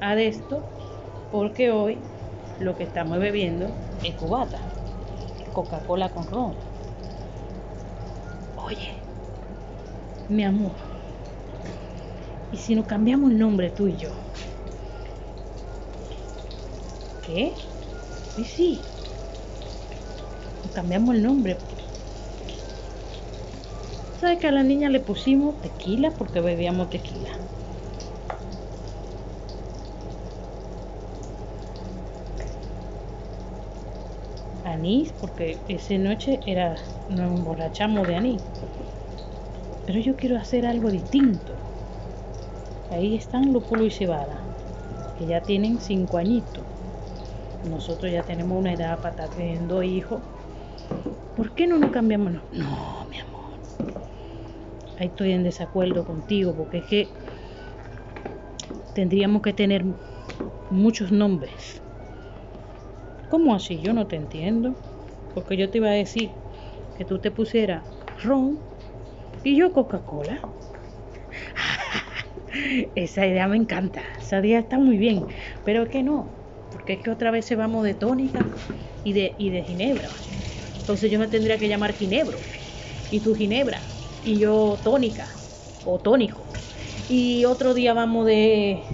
a 0.00 0.18
esto 0.20 0.62
porque 1.30 1.70
hoy 1.70 1.98
lo 2.58 2.74
que 2.76 2.84
estamos 2.84 3.18
bebiendo 3.18 3.68
es 4.02 4.14
cubata. 4.16 4.58
Coca-Cola 5.52 6.08
con 6.10 6.26
ron. 6.26 6.54
Oye, 8.56 8.90
mi 10.28 10.44
amor, 10.44 10.72
¿y 12.52 12.56
si 12.56 12.74
nos 12.74 12.86
cambiamos 12.86 13.30
el 13.30 13.38
nombre 13.38 13.70
tú 13.70 13.88
y 13.88 13.96
yo? 13.96 14.10
¿Qué? 17.22 17.52
Sí, 18.34 18.44
sí. 18.44 18.80
Nos 20.64 20.72
cambiamos 20.72 21.14
el 21.14 21.22
nombre. 21.22 21.56
¿Sabes 24.20 24.38
que 24.38 24.48
a 24.48 24.52
la 24.52 24.62
niña 24.62 24.90
le 24.90 25.00
pusimos 25.00 25.60
tequila 25.60 26.10
porque 26.18 26.40
bebíamos 26.40 26.90
tequila? 26.90 27.30
Anís, 34.80 35.12
porque 35.20 35.60
esa 35.68 35.96
noche 35.98 36.40
era, 36.46 36.76
nos 37.08 37.38
emborrachamos 37.38 38.06
de 38.08 38.14
anís. 38.16 38.40
Pero 39.86 40.00
yo 40.00 40.16
quiero 40.16 40.36
hacer 40.36 40.64
algo 40.64 40.90
distinto. 40.90 41.52
Ahí 42.88 43.14
están 43.14 43.52
Lúpulo 43.52 43.84
y 43.84 43.90
Cebada, 43.90 44.40
que 45.16 45.26
ya 45.26 45.40
tienen 45.42 45.78
cinco 45.80 46.16
añitos. 46.16 46.64
Nosotros 47.62 48.10
ya 48.10 48.22
tenemos 48.22 48.58
una 48.58 48.72
edad 48.72 48.96
para 49.00 49.10
estar 49.10 49.30
teniendo 49.30 49.82
hijos. 49.82 50.22
¿Por 51.36 51.54
qué 51.54 51.66
no 51.66 51.78
nos 51.78 51.90
cambiamos? 51.90 52.32
No, 52.32 52.42
no, 52.52 53.06
mi 53.10 53.18
amor. 53.18 53.58
Ahí 54.98 55.08
estoy 55.08 55.32
en 55.32 55.44
desacuerdo 55.44 56.04
contigo, 56.04 56.54
porque 56.56 56.78
es 56.78 56.86
que 56.86 57.08
tendríamos 58.94 59.42
que 59.42 59.52
tener 59.52 59.84
muchos 60.70 61.12
nombres 61.12 61.82
¿Cómo 63.30 63.54
así? 63.54 63.80
Yo 63.80 63.92
no 63.94 64.06
te 64.08 64.16
entiendo. 64.16 64.76
Porque 65.32 65.56
yo 65.56 65.70
te 65.70 65.78
iba 65.78 65.88
a 65.88 65.92
decir 65.92 66.42
que 66.94 67.04
tú 67.06 67.20
te 67.20 67.30
pusieras 67.30 67.86
ron 68.22 68.64
y 69.42 69.56
yo 69.56 69.72
Coca-Cola. 69.72 70.40
Esa 72.94 73.26
idea 73.26 73.48
me 73.48 73.56
encanta, 73.56 74.02
esa 74.20 74.40
idea 74.40 74.58
está 74.60 74.78
muy 74.78 74.98
bien, 74.98 75.26
pero 75.64 75.88
que 75.88 76.02
no, 76.02 76.38
porque 76.68 76.94
es 76.94 77.02
que 77.02 77.10
otra 77.10 77.30
vez 77.30 77.44
se 77.46 77.56
vamos 77.56 77.84
de 77.84 77.94
tónica 77.94 78.52
y 79.02 79.12
de, 79.12 79.34
y 79.38 79.50
de 79.50 79.62
ginebra. 79.62 80.24
Entonces 80.80 81.10
yo 81.10 81.18
me 81.18 81.28
tendría 81.28 81.58
que 81.58 81.68
llamar 81.68 81.94
ginebro 81.94 82.48
y 83.10 83.20
tu 83.20 83.34
ginebra 83.34 83.94
y 84.22 84.38
yo 84.38 84.80
tónica 84.84 85.42
o 85.84 86.00
tónico. 86.00 86.52
Y 87.08 87.44
otro 87.46 87.74
día 87.74 87.94
vamos 87.94 88.26
de 88.26 88.84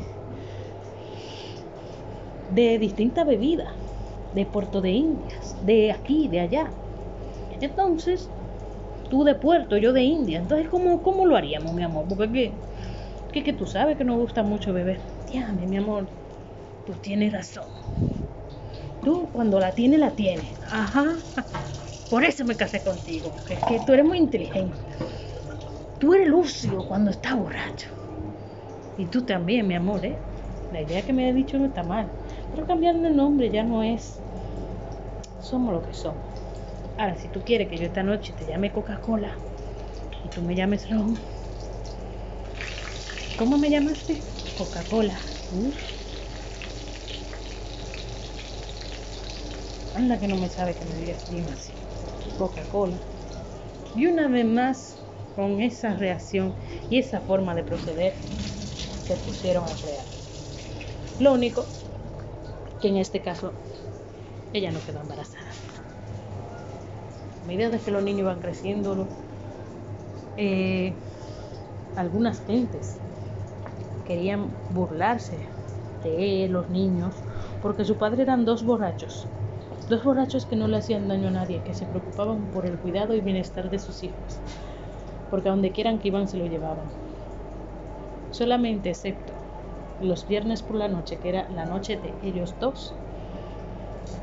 de 2.48 2.78
distintas 2.78 3.26
bebidas, 3.26 3.68
de 4.36 4.44
Puerto 4.44 4.82
de 4.82 4.90
Indias, 4.90 5.56
de 5.62 5.90
aquí, 5.90 6.28
de 6.28 6.40
allá. 6.40 6.70
Entonces, 7.58 8.30
tú 9.08 9.24
de 9.24 9.34
Puerto, 9.34 9.78
yo 9.78 9.94
de 9.94 10.02
India. 10.02 10.38
Entonces, 10.38 10.68
¿cómo, 10.68 11.02
cómo 11.02 11.24
lo 11.24 11.36
haríamos, 11.36 11.72
mi 11.74 11.82
amor? 11.82 12.04
Porque 12.06 12.52
que, 13.32 13.42
que, 13.42 13.52
tú 13.54 13.64
sabes 13.66 13.96
que 13.96 14.04
nos 14.04 14.18
gusta 14.18 14.42
mucho 14.42 14.74
beber. 14.74 15.00
Dígame, 15.26 15.66
mi 15.66 15.78
amor, 15.78 16.06
tú 16.84 16.92
tienes 17.00 17.32
razón. 17.32 17.64
Tú 19.02 19.30
cuando 19.32 19.58
la 19.58 19.72
tienes, 19.72 20.00
la 20.00 20.10
tienes. 20.10 20.54
Ajá. 20.70 21.16
Por 22.10 22.22
eso 22.22 22.44
me 22.44 22.56
casé 22.56 22.82
contigo. 22.82 23.32
Es 23.48 23.58
que 23.64 23.80
tú 23.86 23.94
eres 23.94 24.04
muy 24.04 24.18
inteligente. 24.18 24.76
Tú 25.98 26.12
eres 26.12 26.28
lúcido 26.28 26.86
cuando 26.86 27.10
estás 27.10 27.36
borracho. 27.36 27.88
Y 28.98 29.06
tú 29.06 29.24
también, 29.24 29.66
mi 29.66 29.74
amor, 29.74 30.04
¿eh? 30.04 30.18
La 30.70 30.82
idea 30.82 31.02
que 31.04 31.12
me 31.12 31.28
ha 31.28 31.32
dicho 31.32 31.58
no 31.58 31.66
está 31.66 31.82
mal. 31.82 32.10
Pero 32.50 32.66
cambiando 32.66 33.08
el 33.08 33.16
nombre 33.16 33.50
ya 33.50 33.62
no 33.62 33.82
es. 33.82 34.25
Somos 35.48 35.72
lo 35.72 35.80
que 35.80 35.92
somos. 35.92 36.24
Ahora, 36.96 37.14
si 37.14 37.28
tú 37.28 37.40
quieres 37.44 37.68
que 37.68 37.76
yo 37.76 37.86
esta 37.86 38.02
noche 38.02 38.34
te 38.36 38.44
llame 38.44 38.72
Coca-Cola 38.72 39.38
y 40.24 40.28
tú 40.28 40.42
me 40.42 40.56
llames 40.56 40.90
Ron, 40.90 41.16
¿cómo 43.38 43.56
me 43.56 43.70
llamaste? 43.70 44.24
Coca-Cola. 44.58 45.20
Anda 49.94 50.18
que 50.18 50.26
no 50.26 50.34
me 50.34 50.48
sabe 50.48 50.74
que 50.74 50.84
me 50.84 50.96
digas 50.96 51.22
así. 51.52 51.72
Coca-Cola. 52.36 52.98
Y 53.94 54.06
una 54.06 54.26
vez 54.26 54.46
más, 54.46 54.98
con 55.36 55.60
esa 55.60 55.94
reacción 55.94 56.56
y 56.90 56.98
esa 56.98 57.20
forma 57.20 57.54
de 57.54 57.62
proceder, 57.62 58.14
se 59.04 59.14
pusieron 59.14 59.64
a 59.66 59.76
crear. 59.76 60.06
Lo 61.20 61.34
único 61.34 61.68
que 62.80 62.88
en 62.88 62.96
este 62.96 63.22
caso 63.22 63.54
ella 64.56 64.72
no 64.72 64.80
quedó 64.80 65.00
embarazada. 65.00 65.46
A 67.42 67.46
medida 67.46 67.70
de 67.70 67.78
que 67.78 67.90
los 67.90 68.02
niños 68.02 68.20
iban 68.20 68.40
creciendo, 68.40 69.08
eh, 70.36 70.94
algunas 71.94 72.40
gentes 72.40 72.98
querían 74.04 74.50
burlarse 74.68 75.46
de 76.02 76.48
los 76.48 76.68
niños 76.68 77.14
porque 77.62 77.84
su 77.84 77.96
padre 77.96 78.22
eran 78.22 78.44
dos 78.44 78.64
borrachos, 78.64 79.26
dos 79.88 80.04
borrachos 80.04 80.46
que 80.46 80.56
no 80.56 80.68
le 80.68 80.76
hacían 80.76 81.08
daño 81.08 81.28
a 81.28 81.32
nadie, 81.32 81.62
que 81.64 81.74
se 81.74 81.86
preocupaban 81.86 82.50
por 82.50 82.66
el 82.66 82.78
cuidado 82.78 83.14
y 83.14 83.20
bienestar 83.20 83.70
de 83.70 83.78
sus 83.78 84.02
hijos, 84.02 84.40
porque 85.30 85.48
a 85.48 85.52
donde 85.52 85.72
quieran 85.72 85.98
que 85.98 86.08
iban 86.08 86.28
se 86.28 86.36
lo 86.36 86.46
llevaban. 86.46 86.90
Solamente 88.30 88.90
excepto 88.90 89.32
los 89.98 90.26
viernes 90.26 90.62
por 90.62 90.76
la 90.76 90.88
noche, 90.88 91.18
que 91.18 91.28
era 91.30 91.48
la 91.50 91.64
noche 91.64 91.96
de 91.96 92.18
ellos 92.22 92.56
dos, 92.60 92.94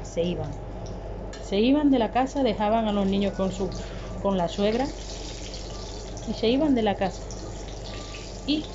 se 0.03 0.23
iban. 0.23 0.51
Se 1.43 1.59
iban 1.59 1.91
de 1.91 1.99
la 1.99 2.11
casa, 2.11 2.43
dejaban 2.43 2.87
a 2.87 2.93
los 2.93 3.05
niños 3.05 3.33
con 3.33 3.51
su 3.51 3.69
con 4.21 4.37
la 4.37 4.47
suegra 4.47 4.85
y 4.85 6.33
se 6.33 6.47
iban 6.47 6.75
de 6.75 6.81
la 6.81 6.95
casa. 6.95 7.21
Y 8.47 8.65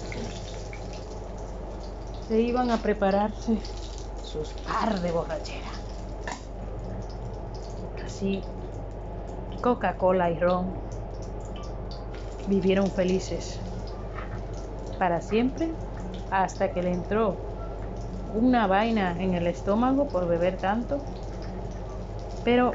se 2.28 2.40
iban 2.40 2.70
a 2.70 2.76
prepararse 2.76 3.58
sus 4.22 4.48
par 4.48 5.00
de 5.00 5.10
borrachera. 5.10 5.70
Así 8.04 8.42
Coca-Cola 9.62 10.30
y 10.30 10.38
ron 10.38 10.72
vivieron 12.46 12.90
felices 12.90 13.58
para 14.98 15.20
siempre 15.20 15.72
hasta 16.30 16.72
que 16.72 16.82
le 16.82 16.92
entró 16.92 17.47
una 18.34 18.66
vaina 18.66 19.16
en 19.18 19.34
el 19.34 19.46
estómago 19.46 20.08
por 20.08 20.26
beber 20.26 20.56
tanto. 20.56 20.98
Pero 22.44 22.72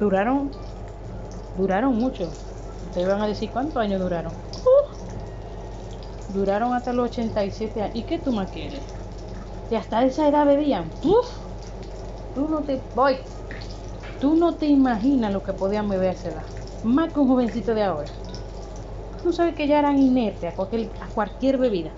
duraron, 0.00 0.50
duraron 1.56 1.96
mucho. 1.96 2.28
Te 2.94 3.02
iban 3.02 3.20
a 3.20 3.26
decir 3.26 3.50
cuántos 3.50 3.76
años 3.76 4.00
duraron. 4.00 4.32
Duraron 6.34 6.74
hasta 6.74 6.92
los 6.92 7.10
87 7.10 7.82
años. 7.82 7.96
¿Y 7.96 8.02
qué 8.02 8.18
tú 8.18 8.32
más 8.32 8.50
quieres? 8.50 8.80
Y 9.70 9.74
hasta 9.74 10.04
esa 10.04 10.28
edad 10.28 10.46
bebían. 10.46 10.90
Tú 12.34 12.48
no 12.48 12.60
te 12.60 12.80
voy. 12.94 13.18
Tú 14.20 14.34
no 14.34 14.54
te 14.54 14.66
imaginas 14.66 15.32
lo 15.32 15.42
que 15.42 15.52
podían 15.52 15.88
beber 15.88 16.10
a 16.10 16.12
esa 16.12 16.28
edad. 16.28 16.42
Más 16.84 17.12
que 17.12 17.20
un 17.20 17.28
jovencito 17.28 17.74
de 17.74 17.82
ahora. 17.82 18.08
Tú 19.22 19.32
sabes 19.32 19.54
que 19.54 19.66
ya 19.66 19.78
eran 19.78 19.98
inertes 19.98 20.52
a 20.52 20.54
cualquier, 20.54 20.90
a 21.00 21.06
cualquier 21.08 21.58
bebida 21.58 21.90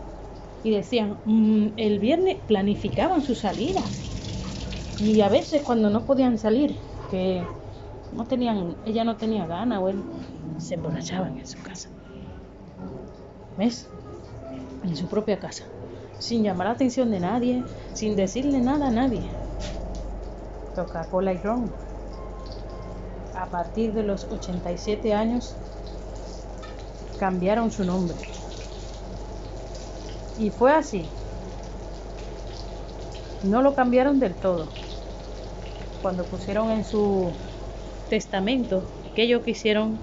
y 0.64 0.71
decían, 0.71 1.18
mm, 1.25 1.75
el 1.77 1.99
viernes 1.99 2.37
planificaban 2.47 3.23
sus 3.23 3.38
salidas. 3.38 4.03
Y 5.01 5.21
a 5.21 5.29
veces 5.29 5.62
cuando 5.62 5.90
no 5.90 6.05
podían 6.05 6.38
salir, 6.38 6.77
que 7.11 7.42
no 8.12 8.27
tenían, 8.27 8.77
ella 8.85 9.05
no 9.05 9.16
tenía 9.16 9.47
ganas 9.47 9.81
o 9.81 9.88
él, 9.88 10.03
se 10.59 10.75
emborrachaban 10.75 11.38
en 11.38 11.47
su 11.47 11.62
casa. 11.62 11.88
¿Ves? 13.57 13.87
En 14.83 14.97
su 14.97 15.07
propia 15.07 15.38
casa. 15.38 15.64
Sin 16.18 16.42
llamar 16.42 16.66
la 16.66 16.73
atención 16.73 17.11
de 17.11 17.21
nadie, 17.21 17.62
sin 17.94 18.16
decirle 18.16 18.61
nada 18.61 18.88
a 18.88 18.90
nadie. 18.90 19.23
Coca-Cola 20.75 21.33
y 21.33 21.38
ron. 21.38 21.71
A 23.37 23.47
partir 23.47 23.92
de 23.92 24.03
los 24.03 24.25
87 24.25 25.14
años 25.14 25.55
cambiaron 27.21 27.71
su 27.71 27.85
nombre 27.85 28.16
y 30.38 30.51
fue 30.51 30.72
así. 30.72 31.05
No 33.44 33.62
lo 33.62 33.74
cambiaron 33.74 34.20
del 34.20 34.35
todo. 34.35 34.68
Cuando 36.03 36.24
pusieron 36.24 36.70
en 36.70 36.85
su 36.85 37.31
testamento 38.09 38.83
que 39.14 39.24
ellos 39.24 39.42
quisieron 39.42 39.98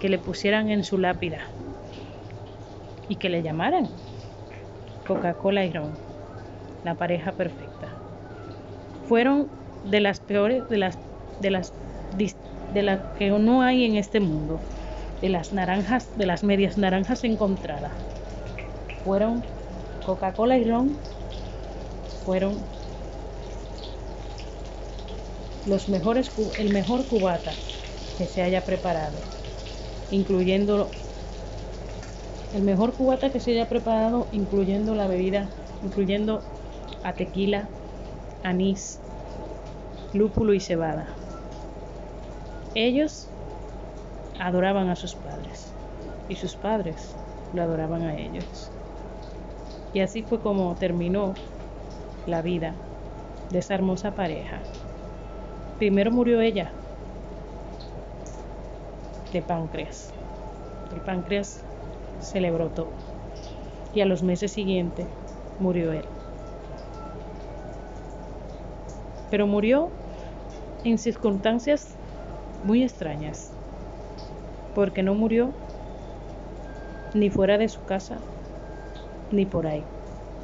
que 0.00 0.08
le 0.08 0.18
pusieran 0.18 0.68
en 0.70 0.84
su 0.84 0.98
lápida 0.98 1.38
y 3.08 3.16
que 3.16 3.28
le 3.28 3.42
llamaran 3.42 3.88
Coca-Cola 5.06 5.64
y 5.64 5.72
Ron, 5.72 5.92
la 6.84 6.94
pareja 6.94 7.32
perfecta. 7.32 7.88
Fueron 9.08 9.48
de 9.84 10.00
las 10.00 10.20
peores, 10.20 10.68
de 10.68 10.76
las, 10.78 10.98
de 11.40 11.50
las, 11.50 11.72
de 12.74 12.82
las 12.82 13.00
que 13.16 13.30
no 13.30 13.62
hay 13.62 13.84
en 13.84 13.96
este 13.96 14.20
mundo, 14.20 14.60
de 15.22 15.28
las 15.28 15.52
naranjas, 15.52 16.16
de 16.18 16.26
las 16.26 16.44
medias 16.44 16.76
naranjas 16.76 17.24
encontradas 17.24 18.07
fueron 19.04 19.44
Coca-Cola 20.04 20.58
y 20.58 20.64
ron, 20.64 20.98
fueron 22.24 22.56
los 25.66 25.88
mejores, 25.88 26.30
el 26.58 26.72
mejor 26.72 27.06
cubata 27.06 27.52
que 28.16 28.26
se 28.26 28.42
haya 28.42 28.64
preparado, 28.64 29.18
incluyendo 30.10 30.88
el 32.54 32.62
mejor 32.62 32.94
cubata 32.94 33.30
que 33.30 33.40
se 33.40 33.52
haya 33.52 33.68
preparado, 33.68 34.26
incluyendo 34.32 34.94
la 34.94 35.06
bebida, 35.06 35.50
incluyendo 35.82 36.42
a 37.02 37.12
tequila, 37.12 37.68
anís, 38.42 38.98
lúpulo 40.14 40.54
y 40.54 40.60
cebada. 40.60 41.14
Ellos 42.74 43.28
adoraban 44.38 44.88
a 44.88 44.96
sus 44.96 45.14
padres 45.14 45.72
y 46.28 46.36
sus 46.36 46.54
padres 46.56 47.14
lo 47.52 47.62
adoraban 47.62 48.02
a 48.02 48.16
ellos. 48.16 48.70
Y 49.92 50.00
así 50.00 50.22
fue 50.22 50.40
como 50.40 50.74
terminó 50.76 51.34
la 52.26 52.42
vida 52.42 52.76
de 53.50 53.58
esa 53.58 53.74
hermosa 53.74 54.12
pareja. 54.12 54.62
Primero 55.78 56.10
murió 56.10 56.40
ella 56.40 56.72
de 59.32 59.42
páncreas. 59.42 60.12
El 60.92 61.00
páncreas 61.00 61.64
se 62.20 62.40
le 62.40 62.50
brotó 62.50 62.92
y 63.94 64.00
a 64.00 64.06
los 64.06 64.22
meses 64.22 64.52
siguientes 64.52 65.06
murió 65.58 65.92
él. 65.92 66.04
Pero 69.30 69.46
murió 69.46 69.90
en 70.84 70.98
circunstancias 70.98 71.96
muy 72.62 72.82
extrañas, 72.82 73.52
porque 74.74 75.02
no 75.02 75.14
murió 75.14 75.52
ni 77.14 77.30
fuera 77.30 77.58
de 77.58 77.68
su 77.68 77.84
casa 77.84 78.18
ni 79.30 79.46
por 79.46 79.66
ahí. 79.66 79.84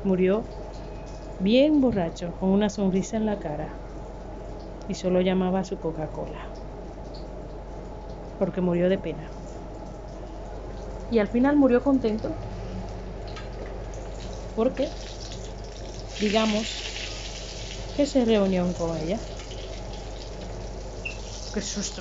Murió 0.02 0.44
bien 1.38 1.80
borracho, 1.80 2.32
con 2.38 2.50
una 2.50 2.70
sonrisa 2.70 3.16
en 3.16 3.26
la 3.26 3.38
cara, 3.38 3.78
y 4.86 4.94
solo 4.94 5.20
llamaba 5.20 5.60
a 5.60 5.64
su 5.64 5.78
Coca-Cola. 5.78 6.40
porque 8.38 8.60
murió 8.60 8.88
de 8.88 8.98
pena. 8.98 9.30
Y 11.10 11.18
al 11.18 11.28
final 11.28 11.56
murió 11.56 11.82
contento. 11.82 12.34
Porque, 14.54 14.88
digamos, 16.20 16.66
que 17.96 18.06
se 18.06 18.24
reunió 18.24 18.72
con 18.74 18.96
ella. 18.96 19.18
Qué 21.52 21.60
susto. 21.62 21.92